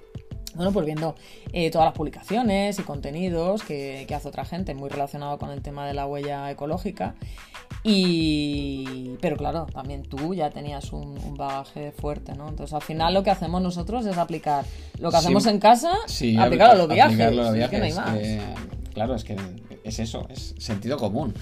bueno, 0.55 0.71
pues 0.71 0.85
viendo 0.85 1.15
eh, 1.53 1.71
todas 1.71 1.85
las 1.85 1.93
publicaciones 1.93 2.79
y 2.79 2.83
contenidos 2.83 3.63
que, 3.63 4.07
hace 4.13 4.27
otra 4.27 4.45
gente 4.45 4.75
muy 4.75 4.89
relacionado 4.89 5.37
con 5.37 5.51
el 5.51 5.61
tema 5.61 5.87
de 5.87 5.93
la 5.93 6.05
huella 6.05 6.51
ecológica. 6.51 7.15
Y, 7.83 9.17
pero 9.21 9.37
claro, 9.37 9.65
también 9.73 10.03
tú 10.03 10.33
ya 10.33 10.49
tenías 10.49 10.91
un, 10.93 11.35
bagaje 11.37 11.91
fuerte, 11.91 12.35
¿no? 12.35 12.49
Entonces 12.49 12.73
al 12.73 12.81
final 12.81 13.13
lo 13.13 13.23
que 13.23 13.31
hacemos 13.31 13.61
nosotros 13.61 14.05
es 14.05 14.17
aplicar 14.17 14.65
lo 14.99 15.09
que 15.09 15.17
hacemos 15.17 15.45
en 15.45 15.59
casa, 15.59 15.93
aplicarlo 16.37 16.73
a 16.73 16.75
los 16.75 16.89
viajes. 16.89 17.97
claro, 18.93 19.15
es 19.15 19.23
que 19.23 19.35
es 19.83 19.99
eso, 19.99 20.27
es 20.29 20.55
sentido 20.59 20.97
común. 20.97 21.33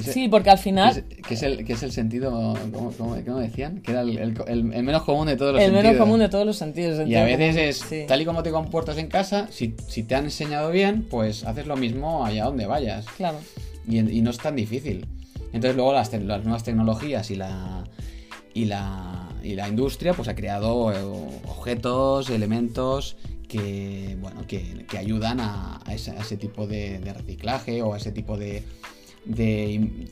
Sí, 0.00 0.28
porque 0.28 0.50
al 0.50 0.58
final... 0.58 1.04
Que 1.26 1.34
es, 1.34 1.42
el, 1.42 1.64
que 1.64 1.74
es 1.74 1.82
el 1.82 1.92
sentido, 1.92 2.54
¿cómo, 2.96 3.40
decían? 3.40 3.82
Que 3.82 3.92
era 3.92 4.00
el, 4.02 4.64
menos 4.64 5.02
común 5.02 5.26
de 5.26 5.36
todos 5.36 5.52
los 5.52 5.62
sentidos. 5.62 5.84
El 5.84 5.90
menos 5.90 6.00
común 6.00 6.20
de 6.20 6.28
todos 6.28 6.46
los 6.46 6.56
sentidos. 6.56 7.06
Y 7.06 7.14
a 7.14 7.24
veces 7.24 7.84
es, 7.90 8.06
tal 8.06 8.20
y 8.22 8.24
como 8.24 8.42
te 8.42 8.50
comportas 8.50 8.96
en 8.98 9.08
casa, 9.08 9.48
si, 9.50 9.74
si, 9.88 10.02
te 10.02 10.14
han 10.14 10.24
enseñado 10.24 10.70
bien, 10.70 11.06
pues 11.10 11.44
haces 11.44 11.66
lo 11.66 11.76
mismo 11.76 12.24
allá 12.24 12.44
donde 12.44 12.66
vayas. 12.66 13.06
Claro. 13.16 13.38
Y, 13.86 13.98
y 13.98 14.22
no 14.22 14.30
es 14.30 14.38
tan 14.38 14.56
difícil. 14.56 15.06
Entonces 15.52 15.76
luego 15.76 15.92
las, 15.92 16.12
las 16.12 16.42
nuevas 16.42 16.64
tecnologías 16.64 17.30
y 17.30 17.36
la, 17.36 17.84
y 18.54 18.64
la, 18.64 19.28
y 19.42 19.54
la 19.54 19.68
industria 19.68 20.14
pues 20.14 20.28
ha 20.28 20.34
creado 20.34 20.92
eh, 20.92 21.02
objetos, 21.46 22.30
elementos 22.30 23.16
que, 23.48 24.16
bueno, 24.20 24.46
que, 24.46 24.86
que 24.88 24.96
ayudan 24.96 25.40
a, 25.40 25.80
ese, 25.90 26.12
a, 26.12 26.20
ese, 26.20 26.38
tipo 26.38 26.66
de, 26.66 26.98
de 27.00 27.12
reciclaje 27.12 27.82
o 27.82 27.92
a 27.92 27.98
ese 27.98 28.10
tipo 28.10 28.38
de 28.38 28.64
de, 29.24 30.10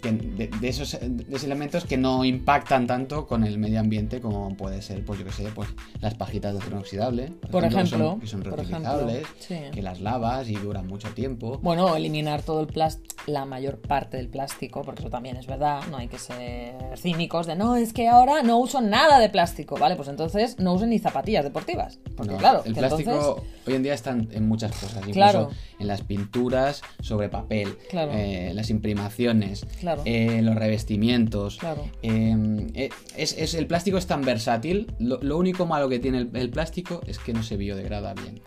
de, 0.61 0.69
esos, 0.69 0.95
elementos 0.95 1.85
que 1.85 1.97
no 1.97 2.25
impactan 2.25 2.87
tanto 2.87 3.27
con 3.27 3.45
el 3.45 3.59
medio 3.59 3.81
ambiente 3.81 4.21
como 4.21 4.57
puede 4.57 4.83
ser, 4.83 5.05
pues 5.05 5.19
yo 5.19 5.25
que 5.25 5.33
sé, 5.33 5.49
pues 5.55 5.69
las 6.01 6.15
pajitas 6.15 6.53
de 6.53 6.59
acero 6.61 6.77
inoxidable, 6.77 7.33
por, 7.51 7.65
ejemplo, 7.65 8.19
que 8.21 8.27
son, 8.27 8.43
reutilizables, 8.43 9.27
que 9.73 9.83
las 9.83 10.01
lavas 10.01 10.49
y 10.49 10.55
duran 10.55 10.87
mucho 10.87 11.09
tiempo. 11.09 11.59
Bueno, 11.63 11.97
eliminar 11.97 12.43
todo 12.43 12.61
el 12.61 12.67
plástico, 12.69 13.15
la 13.27 13.45
mayor 13.45 13.79
parte 13.79 14.17
del 14.17 14.29
plástico, 14.29 14.83
porque 14.83 15.03
eso 15.03 15.11
también 15.11 15.37
es 15.37 15.47
verdad, 15.47 15.83
no 15.91 15.97
hay 15.97 16.09
que 16.09 16.19
ser 16.19 16.75
cínicos 16.97 17.47
de 17.47 17.57
no, 17.57 17.77
es 17.77 17.93
que 17.93 18.09
ahora 18.09 18.43
no 18.43 18.59
uso 18.59 18.81
nada 18.81 19.19
de 19.19 19.29
plástico, 19.29 19.77
¿vale? 19.77 19.97
Pues 19.97 20.09
entonces 20.09 20.59
no 20.59 20.75
usen 20.75 20.91
ni 20.91 20.99
zapatillas 20.99 21.45
deportivas, 21.45 21.99
porque 22.17 22.37
claro, 22.37 22.63
el 22.65 22.75
plástico 22.75 23.43
hoy 23.67 23.75
en 23.75 23.83
día 23.83 23.95
está 23.95 24.11
en 24.11 24.49
muchas 24.49 24.73
cosas, 24.73 24.99
incluso 24.99 25.13
claro. 25.15 25.51
en 25.79 25.87
las 25.87 26.03
pinturas 26.03 26.83
sobre 27.01 27.29
papel, 27.29 27.77
claro. 27.89 28.13
eh, 28.13 28.53
las 28.55 28.71
imprimaciones 29.01 29.67
eh, 30.05 30.43
los 30.43 30.55
revestimientos. 30.55 31.59
Em, 32.03 32.69
eh, 32.75 32.91
es, 33.17 33.55
el 33.55 33.67
plástico 33.67 33.99
es 33.99 34.07
tan 34.07 34.23
versátil. 34.23 34.93
Lo, 34.99 35.39
único 35.39 35.67
malo 35.67 35.89
que 35.89 35.99
tiene 35.99 36.29
el, 36.33 36.51
plástico 36.51 37.01
es 37.07 37.19
que 37.19 37.33
no 37.33 37.43
se 37.43 37.57
biodegrada 37.57 38.15
bien. 38.15 38.41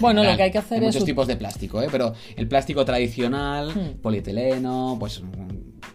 Bueno, 0.00 0.24
lo 0.24 0.36
que 0.36 0.42
hay 0.44 0.50
que 0.50 0.58
hacer 0.58 0.78
hay 0.80 0.86
Muchos 0.86 1.04
tipos 1.04 1.26
de 1.26 1.36
plástico, 1.36 1.82
¿eh? 1.82 1.88
pero 1.90 2.14
el 2.36 2.48
plástico 2.48 2.84
tradicional, 2.84 3.68
hmm. 3.74 4.00
polietileno, 4.00 4.96
pues 4.98 5.22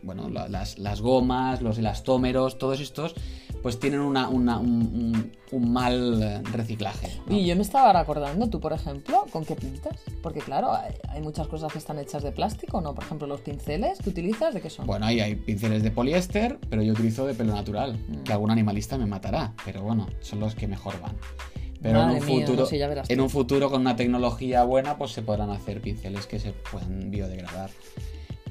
bueno, 0.04 0.30
las, 0.30 0.78
las 0.78 1.02
gomas, 1.02 1.62
los 1.62 1.78
elastómeros, 1.78 2.58
todos 2.58 2.80
estos 2.80 3.16
pues 3.64 3.80
tienen 3.80 4.02
una, 4.02 4.28
un, 4.28 5.32
mal 5.54 6.44
reciclaje. 6.52 7.10
Y 7.30 7.46
yo 7.46 7.56
me 7.56 7.62
estaba 7.62 7.94
recordando, 7.98 8.50
tú 8.50 8.60
por 8.60 8.74
ejemplo, 8.74 9.26
¿con 9.32 9.46
qué 9.46 9.56
pintas? 9.56 9.98
Porque 10.22 10.42
claro, 10.42 10.74
hay, 10.74 11.22
muchas 11.22 11.48
cosas 11.48 11.72
que 11.72 11.80
están 11.80 11.98
hechas 11.98 12.24
de 12.24 12.34
plástico, 12.34 12.82
¿no? 12.82 12.94
Por 12.94 13.06
ejemplo, 13.06 13.26
los 13.26 13.40
pinceles 13.40 14.00
que 14.00 14.10
utilizas, 14.10 14.54
¿de 14.54 14.60
qué 14.60 14.70
son? 14.70 14.86
Bueno, 14.86 15.06
ahí 15.06 15.22
hay 15.22 15.36
pinceles 15.36 15.82
de 15.82 15.92
poliéster, 15.92 16.60
pero 16.70 16.82
yo 16.82 16.92
utilizo 16.92 17.26
de 17.26 17.34
pelo 17.36 17.54
natural, 17.54 17.98
mm. 17.98 18.24
que 18.24 18.34
algún 18.34 18.52
animalista 18.52 18.98
me 18.98 19.06
matará, 19.06 19.54
pero 19.64 19.82
bueno, 19.82 20.08
son 20.20 20.42
los 20.42 20.56
que 20.56 20.68
mejor 20.68 21.00
van. 21.00 21.16
Pero 21.82 22.02
en 22.02 22.10
un, 22.12 22.22
futuro, 22.22 22.68
en 23.10 23.22
un 23.22 23.30
futuro 23.30 23.70
con 23.70 23.82
una 23.82 23.96
tecnología 23.96 24.64
buena, 24.64 24.98
pues 24.98 25.12
se 25.12 25.22
podrán 25.22 25.50
hacer 25.52 25.80
pinceles 25.80 26.28
que 26.28 26.40
se 26.40 26.52
puedan 26.52 27.12
biodegradar. 27.12 27.70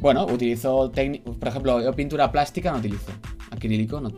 Bueno, 0.02 0.26
utilizo, 0.26 0.90
por 0.90 1.48
ejemplo, 1.48 1.80
yo 1.80 1.94
pintura 1.94 2.32
plástica 2.32 2.72
no 2.72 2.78
utilizo, 2.78 3.12
acrílico 3.52 4.00
no, 4.00 4.10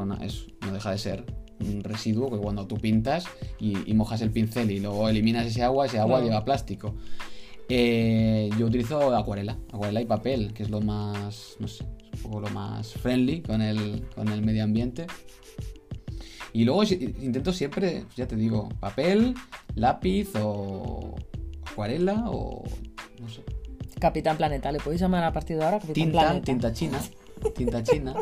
una, 0.00 0.24
es, 0.24 0.46
no 0.64 0.72
deja 0.72 0.92
de 0.92 0.98
ser 0.98 1.24
un 1.58 1.82
residuo 1.82 2.30
que 2.30 2.36
cuando 2.36 2.64
tú 2.68 2.76
pintas 2.76 3.24
y, 3.58 3.92
mojas 3.92 4.22
el 4.22 4.30
pincel 4.30 4.70
y 4.70 4.78
luego 4.78 5.08
eliminas 5.08 5.48
ese 5.48 5.64
agua, 5.64 5.86
ese 5.86 5.98
agua 5.98 6.20
lleva 6.20 6.44
plástico. 6.44 6.94
Eh, 7.68 8.50
yo 8.56 8.66
utilizo 8.66 9.16
acuarela, 9.16 9.58
acuarela 9.72 10.00
y 10.00 10.04
papel, 10.04 10.52
que 10.52 10.62
es 10.62 10.70
lo 10.70 10.80
más, 10.80 11.56
no 11.58 11.66
sé, 11.66 11.82
un 12.14 12.22
poco 12.22 12.40
lo 12.42 12.50
más 12.50 12.92
friendly 12.92 13.42
con 13.42 13.62
el, 13.62 14.06
con 14.14 14.28
el 14.28 14.42
medio 14.42 14.62
ambiente. 14.62 15.08
Y 16.52 16.62
luego 16.62 16.84
intento 16.84 17.52
siempre, 17.52 18.04
ya 18.14 18.28
te 18.28 18.36
digo, 18.36 18.68
papel, 18.78 19.34
lápiz 19.74 20.28
o 20.36 21.16
acuarela 21.64 22.26
o 22.28 22.62
no 23.20 23.28
sé. 23.28 23.42
Capitán 24.00 24.36
Planeta, 24.36 24.72
¿le 24.72 24.80
podéis 24.80 25.00
llamar 25.00 25.22
a 25.22 25.32
partir 25.32 25.58
de 25.58 25.64
ahora 25.64 25.78
Capitán 25.78 25.94
tinta, 25.94 26.20
Planeta? 26.20 26.44
Tinta 26.44 26.72
china. 26.72 26.98
Tinta 27.54 27.82
china. 27.82 28.14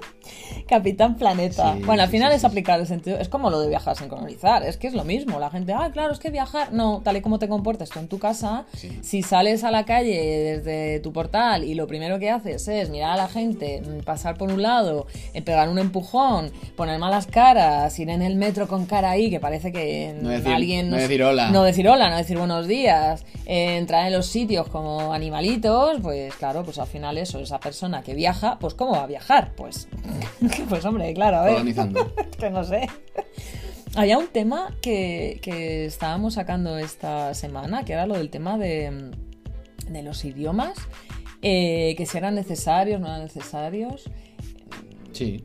Capitán 0.69 1.17
Planeta. 1.17 1.77
bueno, 1.85 2.03
al 2.03 2.09
final 2.09 2.33
es 2.33 2.45
aplicar 2.45 2.81
el 2.81 2.87
sentido. 2.87 3.19
Es 3.19 3.29
como 3.29 3.51
lo 3.51 3.61
de 3.61 3.69
viajar 3.69 3.97
sin 3.97 4.09
colonizar. 4.09 4.63
Es 4.63 4.77
que 4.77 4.87
es 4.87 4.95
lo 4.95 5.05
mismo. 5.05 5.39
La 5.39 5.51
gente, 5.51 5.73
ah, 5.73 5.91
claro, 5.93 6.13
es 6.13 6.19
que 6.19 6.31
viajar. 6.31 6.73
No, 6.73 7.01
tal 7.03 7.17
y 7.17 7.21
como 7.21 7.39
te 7.39 7.49
comportes 7.49 7.91
tú 7.91 7.99
en 7.99 8.09
tu 8.09 8.19
casa, 8.19 8.67
si 9.01 9.23
sales 9.23 9.65
a 9.65 9.71
la 9.71 9.85
calle 9.85 10.19
desde 10.19 11.01
tu 11.01 11.13
portal 11.13 11.65
y 11.65 11.75
lo 11.75 11.87
primero 11.87 12.19
que 12.19 12.31
haces 12.31 12.69
es 12.69 12.91
mirar 12.91 13.13
a 13.13 13.17
la 13.17 13.29
gente, 13.29 13.83
mm, 13.83 14.05
pasar 14.05 14.37
por 14.37 14.51
un 14.51 14.63
lado, 14.63 15.07
eh, 15.35 15.43
pegar 15.43 15.69
un 15.69 15.79
empujón, 15.79 16.51
poner 16.77 16.99
malas 16.99 17.27
caras, 17.27 17.99
ir 17.99 18.11
en 18.11 18.23
el 18.23 18.37
metro 18.37 18.69
con 18.69 18.87
cara 18.87 19.11
ahí, 19.11 19.31
que 19.31 19.41
parece 19.41 19.73
que 19.73 20.15
alguien. 20.47 20.91
No 20.91 20.97
decir 20.97 21.23
hola. 21.23 21.51
No 21.51 21.63
decir 21.63 21.89
hola, 21.89 22.11
no 22.11 22.17
decir 22.17 22.39
buenos 22.39 22.67
días, 22.67 23.25
eh, 23.47 23.77
entrar 23.79 24.07
en 24.07 24.13
los 24.13 24.27
sitios 24.27 24.69
como 24.69 25.13
animalitos, 25.13 26.01
pues 26.03 26.35
claro, 26.35 26.63
pues 26.65 26.79
al 26.79 26.87
final 26.87 27.19
eso, 27.19 27.39
esa 27.41 27.59
persona 27.59 28.03
que 28.03 28.15
viaja, 28.15 28.59
pues 28.59 28.75
¿cómo 28.75 28.93
va? 28.93 29.07
Viajar? 29.09 29.53
Pues, 29.57 29.88
pues 30.68 30.85
hombre, 30.85 31.12
claro, 31.14 31.38
a 31.38 31.44
ver. 31.44 31.75
que 32.38 32.51
no 32.51 32.62
sé. 32.64 32.88
Había 33.97 34.18
un 34.18 34.29
tema 34.29 34.77
que, 34.81 35.40
que, 35.42 35.87
estábamos 35.87 36.35
sacando 36.35 36.79
esta 36.79 37.35
semana, 37.35 37.85
que 37.85 37.94
era 37.94 38.07
lo 38.07 38.14
del 38.14 38.31
tema 38.31 38.59
de, 38.59 39.11
de 39.88 40.03
los 40.03 40.25
idiomas, 40.25 40.79
eh, 41.42 41.94
que 41.97 42.07
si 42.07 42.18
eran 42.18 42.35
necesarios, 42.35 43.01
no 43.01 43.09
eran 43.09 43.23
necesarios. 43.23 44.11
Sí. 45.12 45.44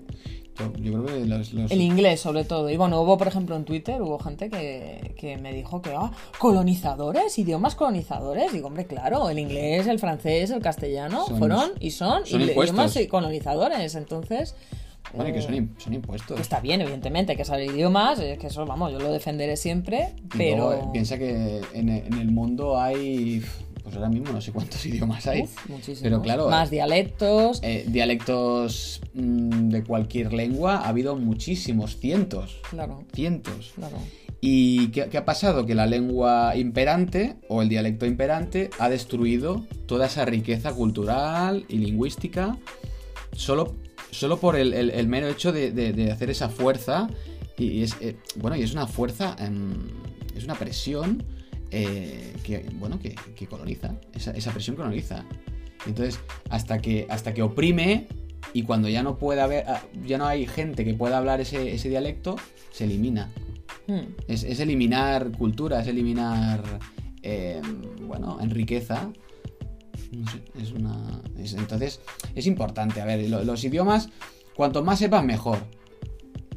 Yo, 0.59 0.71
creo 0.71 1.05
que 1.05 1.73
El 1.73 1.81
inglés, 1.81 2.19
sobre 2.19 2.43
todo. 2.43 2.69
Y 2.69 2.77
bueno, 2.77 3.01
hubo, 3.01 3.17
por 3.17 3.27
ejemplo, 3.27 3.55
en 3.55 3.65
Twitter, 3.65 4.01
hubo 4.01 4.19
gente 4.19 4.49
que, 4.49 5.37
me 5.41 5.51
dijo 5.53 5.81
que, 5.81 5.91
ah, 5.95 6.11
colonizadores, 6.37 7.37
idiomas 7.39 7.75
colonizadores. 7.75 8.53
Digo, 8.53 8.67
hombre, 8.67 8.85
claro, 8.85 9.29
el 9.29 9.39
inglés, 9.39 9.87
el 9.87 9.99
francés, 9.99 10.51
el 10.51 10.61
castellano 10.61 11.25
fueron 11.25 11.71
y 11.79 11.91
son, 11.91 12.23
idiomas 12.27 12.97
colonizadores. 13.09 13.95
Entonces... 13.95 14.55
Vale, 15.15 15.33
que 15.33 15.41
son, 15.41 15.75
son, 15.77 15.93
impuestos. 15.93 16.39
está 16.39 16.59
bien, 16.59 16.81
evidentemente, 16.81 17.35
que 17.35 17.45
saber 17.45 17.69
idiomas, 17.69 18.19
es 18.19 18.39
que 18.39 18.47
eso, 18.47 18.65
vamos, 18.65 18.91
yo 18.91 18.99
lo 18.99 19.11
defenderé 19.11 19.57
siempre, 19.57 20.15
pero... 20.35 20.91
piensa 20.91 21.19
que 21.19 21.61
en, 21.73 21.89
en 21.89 22.13
el 22.13 22.31
mundo 22.31 22.79
hay 22.79 23.43
pues 23.83 23.95
ahora 23.95 24.09
mismo 24.09 24.31
no 24.31 24.41
sé 24.41 24.51
cuántos 24.51 24.85
idiomas 24.85 25.27
hay. 25.27 25.43
Pero 26.01 26.21
claro. 26.21 26.49
Más 26.49 26.69
dialectos. 26.69 27.59
Eh, 27.63 27.85
dialectos 27.87 29.01
mm, 29.13 29.69
de 29.69 29.83
cualquier 29.83 30.33
lengua 30.33 30.77
ha 30.77 30.87
habido 30.87 31.15
muchísimos, 31.15 31.97
cientos. 31.97 32.61
Claro. 32.69 33.03
Cientos. 33.13 33.73
Claro. 33.75 33.97
¿Y 34.39 34.89
qué, 34.89 35.17
ha 35.17 35.25
pasado? 35.25 35.65
Que 35.65 35.75
la 35.75 35.85
lengua 35.85 36.55
imperante 36.57 37.35
o 37.47 37.61
el 37.61 37.69
dialecto 37.69 38.05
imperante 38.05 38.69
ha 38.79 38.89
destruido 38.89 39.65
toda 39.85 40.07
esa 40.07 40.25
riqueza 40.25 40.73
cultural 40.73 41.65
y 41.69 41.77
lingüística 41.77 42.57
solo, 43.31 43.75
solo 44.11 44.39
por 44.39 44.57
el, 44.57 45.07
mero 45.07 45.27
hecho 45.27 45.53
de, 45.53 46.09
hacer 46.11 46.29
esa 46.29 46.49
fuerza. 46.49 47.07
Y 47.57 47.83
es, 47.83 47.95
eh, 48.01 48.17
bueno, 48.35 48.57
y 48.57 48.63
es 48.63 48.73
una 48.73 48.87
fuerza, 48.87 49.37
es 50.35 50.43
una 50.43 50.55
presión 50.55 51.23
eh, 51.75 52.33
que, 52.43 52.69
bueno, 52.73 52.99
que, 52.99 53.47
coloniza, 53.47 53.95
esa, 54.13 54.51
presión 54.51 54.75
coloniza. 54.75 55.25
Entonces, 55.87 56.19
hasta 56.51 56.79
que, 56.79 57.07
hasta 57.09 57.33
que 57.33 57.41
oprime 57.41 58.07
y 58.53 58.61
cuando 58.61 58.89
ya 58.89 59.01
no 59.01 59.17
puede 59.17 59.41
haber, 59.41 59.65
ah, 59.67 59.81
ya 60.05 60.19
no 60.19 60.27
hay 60.27 60.45
gente 60.45 60.85
que 60.85 60.93
pueda 60.93 61.17
hablar 61.17 61.41
ese, 61.41 61.75
dialecto, 61.89 62.35
se 62.71 62.83
elimina. 62.83 63.31
Hmm. 63.87 64.13
Es, 64.27 64.43
eliminar 64.43 65.31
cultura, 65.35 65.81
es 65.81 65.87
eliminar, 65.87 66.61
em, 67.23 68.07
bueno, 68.07 68.37
en 68.39 68.51
riqueza. 68.51 69.09
No 70.11 70.29
sé, 70.29 70.43
es 70.61 70.73
una... 70.73 71.23
entonces, 71.35 72.01
es 72.35 72.45
importante. 72.45 73.01
A 73.01 73.05
ver, 73.05 73.27
los 73.27 73.63
idiomas, 73.63 74.09
cuanto 74.55 74.83
más 74.83 74.99
sepas, 74.99 75.25
mejor. 75.25 75.57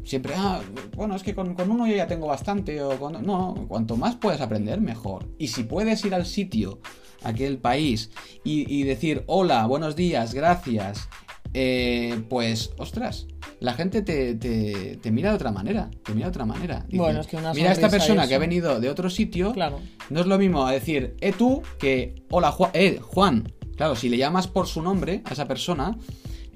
Siempre, 0.07 0.35
ah, 0.37 0.61
bueno, 0.97 1.15
es 1.17 1.23
que 1.23 1.35
con, 1.35 1.55
con 1.55 1.71
uno 1.71 1.87
yo 1.87 1.95
ya 1.97 2.07
tengo 2.07 2.27
bastante, 2.29 2.81
o 2.83 2.99
con... 2.99 3.23
No, 3.27 3.67
cuanto 3.69 3.97
más 3.97 4.15
puedas 4.17 4.41
aprender, 4.41 4.81
mejor. 4.81 5.27
Y 5.39 5.49
si 5.49 5.65
puedes 5.65 6.05
ir 6.05 6.15
al 6.15 6.25
sitio, 6.27 6.81
a 7.23 7.29
aquel 7.31 7.59
país, 7.59 8.11
y, 8.45 8.73
y 8.75 8.85
decir, 8.85 9.25
hola, 9.27 9.67
buenos 9.67 9.97
días, 9.97 10.33
gracias, 10.33 11.09
eh, 11.55 12.23
pues, 12.29 12.71
ostras, 12.79 13.27
la 13.61 13.73
gente 13.73 14.03
te, 14.03 14.35
te- 14.35 14.99
te 15.01 15.11
mira 15.11 15.31
de 15.31 15.37
otra 15.37 15.51
manera. 15.53 15.91
Te 16.05 16.13
mira 16.13 16.27
de 16.27 16.31
otra 16.31 16.45
manera. 16.45 16.85
Dice, 16.87 16.99
Bueno, 17.03 17.21
es 17.21 17.27
que 17.27 17.37
una 17.37 17.55
mira 17.55 17.71
a 17.71 17.73
esta 17.73 17.89
persona 17.89 18.27
que 18.29 18.35
ha 18.35 18.37
eso". 18.37 18.41
venido 18.41 18.79
de 18.81 18.91
otro 18.91 19.09
sitio. 19.09 19.53
Claro. 19.53 19.81
No 20.11 20.21
es 20.21 20.27
lo 20.27 20.37
mismo 20.39 20.67
a 20.67 20.73
decir, 20.73 21.17
eh, 21.23 21.33
tú, 21.33 21.63
que 21.79 22.23
hola, 22.31 22.53
Juan. 22.53 22.71
Eh, 22.75 22.99
Juan. 23.01 23.53
Claro, 23.77 23.97
si 23.97 24.09
le 24.11 24.19
llamas 24.19 24.47
por 24.49 24.67
su 24.67 24.83
nombre 24.83 25.23
a 25.25 25.33
esa 25.33 25.47
persona, 25.49 25.97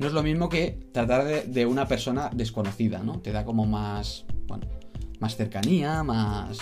no 0.00 0.06
es 0.06 0.14
lo 0.14 0.22
mismo 0.22 0.48
que 0.48 0.78
tratar 0.92 1.46
de, 1.46 1.66
una 1.66 1.86
persona 1.86 2.30
desconocida, 2.32 3.00
¿no? 3.00 3.20
Te 3.20 3.32
da 3.32 3.44
como 3.44 3.66
más. 3.66 4.24
Bueno, 4.48 4.66
más 5.20 5.36
cercanía, 5.36 6.02
más. 6.02 6.58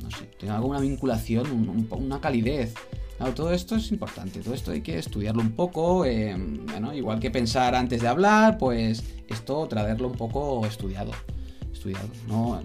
No 0.00 0.08
sé, 0.12 0.26
te 0.38 0.46
da 0.46 0.54
alguna 0.54 0.78
vinculación, 0.78 1.88
una 1.90 2.20
calidez. 2.20 2.74
Claro, 3.16 3.34
todo 3.34 3.52
esto 3.52 3.74
es 3.74 3.90
importante, 3.90 4.40
todo 4.40 4.54
esto 4.54 4.70
hay 4.70 4.82
que 4.82 4.98
estudiarlo 4.98 5.42
un 5.42 5.52
poco, 5.52 6.04
eh, 6.04 6.34
bueno, 6.36 6.94
igual 6.94 7.20
que 7.20 7.30
pensar 7.30 7.74
antes 7.74 8.00
de 8.00 8.08
hablar, 8.08 8.56
pues 8.56 9.04
esto 9.28 9.66
traerlo 9.68 10.08
un 10.08 10.16
poco 10.16 10.66
estudiado, 10.66 11.12
estudiado, 11.72 12.08
no, 12.26 12.60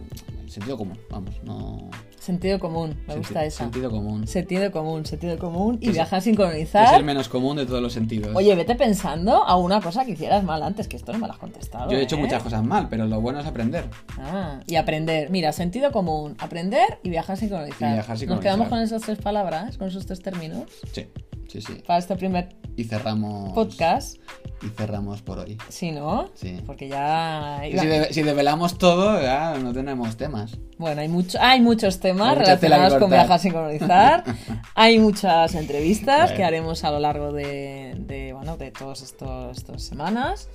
sentido 0.48 0.78
común, 0.78 0.98
vamos, 1.12 1.36
no... 1.44 1.90
Sentido 2.20 2.60
común, 2.60 2.90
me 3.08 3.14
senti- 3.14 3.18
gusta 3.20 3.46
esa. 3.46 3.64
Sentido 3.64 3.90
común. 3.92 4.28
Sentido 4.28 4.72
común, 4.72 5.06
sentido 5.06 5.38
común. 5.38 5.78
Y 5.82 5.88
es- 5.90 5.94
viajar 5.94 6.10
que 6.10 6.18
es 6.18 6.24
sincronizar. 6.24 6.96
el 6.96 7.04
menos 7.06 7.30
común 7.30 7.58
de 7.58 7.66
todos 7.66 7.82
los 7.82 7.94
sentidos. 7.94 8.36
Oye, 8.36 8.54
vete 8.56 8.76
pensando 8.76 9.44
a 9.44 9.56
una 9.56 9.80
cosa 9.82 10.04
que 10.04 10.12
hicieras 10.12 10.44
mal 10.44 10.62
antes, 10.64 10.88
que 10.88 10.98
esto 10.98 11.14
no 11.14 11.20
me 11.20 11.28
lo 11.28 11.34
has 11.34 11.40
contestado. 11.40 11.90
Yo 11.92 11.98
he 11.98 12.02
hecho 12.02 12.16
¿eh? 12.16 12.20
muchas 12.20 12.42
cosas 12.44 12.64
mal, 12.64 12.88
pero 12.90 13.06
lo 13.06 13.22
bueno 13.22 13.40
es 13.40 13.46
aprender. 13.46 13.86
Ah, 14.20 14.60
y 14.68 14.76
aprender. 14.76 15.30
Mira, 15.30 15.52
sentido 15.54 15.92
común, 15.92 16.36
aprender 16.40 17.00
y 17.04 17.10
viajar 17.10 17.38
sincronizar. 17.38 17.90
Y 17.92 17.94
viajar 17.94 18.10
Nos 18.12 18.20
sincronizar. 18.20 18.44
quedamos 18.44 18.68
con 18.70 18.80
esas 18.80 19.02
tres 19.04 19.20
palabras, 19.20 19.78
con 19.78 19.88
esos 19.88 20.06
tres 20.06 20.22
términos, 20.22 20.64
Sí, 20.92 21.06
sí, 21.48 21.62
sí. 21.62 21.84
para 21.86 22.00
este 22.00 22.16
primer 22.16 22.50
Y 22.78 22.84
cerramos... 22.84 23.54
podcast. 23.54 24.18
Y 24.62 24.70
cerramos 24.70 25.22
por 25.24 25.40
hoy. 25.40 25.58
Sí, 25.68 25.92
¿no? 25.92 26.30
Sí. 26.36 26.62
Porque 26.66 26.88
ya... 26.88 27.60
Si, 27.64 27.88
de- 27.88 28.14
si 28.14 28.22
develamos 28.22 28.78
todo, 28.78 29.20
ya 29.20 29.58
no 29.58 29.74
tenemos 29.74 30.16
temas. 30.16 30.58
Bueno, 30.78 31.02
hay, 31.02 31.08
mucho, 31.10 31.40
hay 31.42 31.60
muchos 31.60 32.00
temas 32.00 32.30
Hay 32.38 32.46
relacionados 32.46 32.94
con 32.96 33.10
viajar 33.10 33.40
sincronizar. 33.40 34.24
hay 34.76 35.00
muchas 35.00 35.56
entrevistas 35.56 36.32
que 36.34 36.44
haremos 36.44 36.84
a 36.84 36.92
lo 36.92 37.00
largo 37.00 37.34
de, 37.34 37.96
de, 37.98 38.34
bueno, 38.34 38.58
de 38.58 38.72
todas 38.72 39.02
estas 39.02 39.84
semanas. 39.84 40.48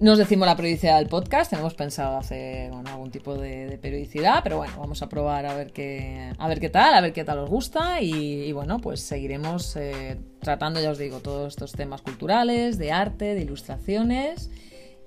Nos 0.00 0.18
decimos 0.18 0.46
la 0.46 0.56
periodicidad 0.56 0.98
del 0.98 1.08
podcast. 1.08 1.50
Tenemos 1.50 1.74
pensado 1.74 2.16
hacer 2.16 2.70
bueno, 2.72 2.90
algún 2.90 3.10
tipo 3.10 3.34
de, 3.36 3.66
de 3.66 3.78
periodicidad, 3.78 4.42
pero 4.42 4.56
bueno, 4.56 4.74
vamos 4.78 5.00
a 5.02 5.08
probar 5.08 5.46
a 5.46 5.54
ver 5.54 5.72
qué, 5.72 6.32
a 6.36 6.48
ver 6.48 6.58
qué 6.58 6.70
tal, 6.70 6.94
a 6.94 7.00
ver 7.00 7.12
qué 7.12 7.24
tal 7.24 7.38
os 7.38 7.48
gusta. 7.48 8.00
Y, 8.00 8.42
y 8.42 8.52
bueno, 8.52 8.80
pues 8.80 9.00
seguiremos 9.00 9.76
eh, 9.76 10.18
tratando, 10.40 10.80
ya 10.80 10.90
os 10.90 10.98
digo, 10.98 11.20
todos 11.20 11.52
estos 11.52 11.72
temas 11.72 12.02
culturales, 12.02 12.78
de 12.78 12.90
arte, 12.90 13.34
de 13.34 13.42
ilustraciones 13.42 14.50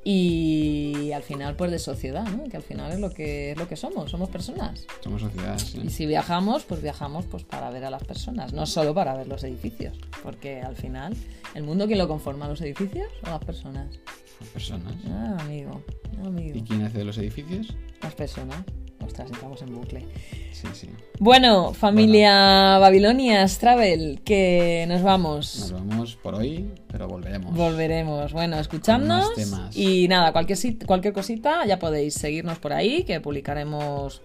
y 0.08 1.12
al 1.14 1.24
final 1.24 1.56
pues 1.56 1.72
de 1.72 1.80
sociedad, 1.80 2.26
¿no? 2.28 2.44
Que 2.44 2.58
al 2.58 2.64
final 2.64 2.92
es 2.92 3.00
lo 3.00 3.10
que 3.10 3.52
es 3.52 3.58
lo 3.58 3.68
que 3.68 3.76
somos, 3.76 4.12
somos 4.12 4.30
personas. 4.30 4.86
Somos 5.04 5.24
sociedad, 5.24 5.58
sí. 5.58 5.82
Y 5.84 5.90
si 5.90 6.06
viajamos, 6.06 6.64
pues 6.64 6.82
viajamos 6.82 7.26
pues 7.26 7.44
para 7.44 7.72
ver 7.72 7.86
a 7.86 7.90
las 7.90 8.04
personas, 8.04 8.54
no 8.54 8.68
solo 8.68 8.94
para 8.94 9.16
ver 9.16 9.28
los 9.28 9.44
edificios, 9.44 9.98
porque 10.22 10.62
al 10.62 10.76
final 10.76 11.16
el 11.56 11.64
mundo 11.64 11.88
quién 11.88 11.98
lo 11.98 12.08
conforma, 12.08 12.48
los 12.48 12.62
edificios 12.62 13.08
o 13.26 13.30
las 13.32 13.44
personas. 13.44 14.00
Las 14.40 14.50
personas. 14.50 14.94
Ah, 15.10 15.38
amigo, 15.40 15.82
amigo. 16.24 16.58
¿Y 16.58 16.62
quién 16.62 16.84
hace 16.84 17.00
de 17.00 17.06
los 17.06 17.18
edificios? 17.18 17.76
Las 18.02 18.16
personas. 18.16 18.64
Ostras, 19.04 19.30
entramos 19.30 19.62
en 19.62 19.76
bucle. 19.76 20.06
Sí, 20.52 20.68
sí. 20.74 20.90
Bueno, 21.20 21.74
familia 21.74 22.78
Babilonias 22.80 23.60
Travel, 23.60 24.22
que 24.24 24.86
nos 24.88 25.04
vamos. 25.04 25.60
Nos 25.60 25.74
vamos 25.74 26.16
por 26.16 26.36
hoy, 26.36 26.72
pero 26.88 27.08
volveremos. 27.08 27.54
Volveremos, 27.56 28.34
bueno, 28.34 28.58
escuchadnos 28.58 29.30
y 29.76 30.08
nada, 30.08 30.32
cualquier, 30.32 30.58
cualquier 30.86 31.14
cosita 31.14 31.66
ya 31.66 31.78
podéis 31.78 32.16
seguirnos 32.16 32.58
por 32.58 32.74
ahí, 32.74 33.04
que 33.04 33.20
publicaremos 33.22 34.22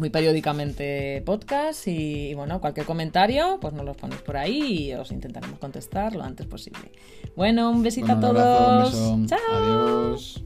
muy 0.00 0.10
periódicamente 0.10 1.22
podcast 1.24 1.86
y, 1.86 2.30
y, 2.30 2.34
bueno, 2.34 2.60
cualquier 2.60 2.86
comentario, 2.86 3.58
pues 3.60 3.72
nos 3.74 3.84
los 3.84 3.96
ponéis 3.96 4.22
por 4.22 4.36
ahí 4.36 4.88
y 4.88 4.94
os 4.94 5.12
intentaremos 5.12 5.58
contestar 5.60 6.14
lo 6.16 6.24
antes 6.24 6.46
posible. 6.46 6.90
Bueno, 7.36 7.70
un 7.70 7.82
besito 7.82 8.16
Bueno, 8.16 8.26
a 8.26 8.30
abrazo, 8.30 8.92
todos. 8.92 8.94
un 8.94 9.26
beso. 9.26 9.36
Chao. 9.36 9.56
Adiós. 9.56 10.42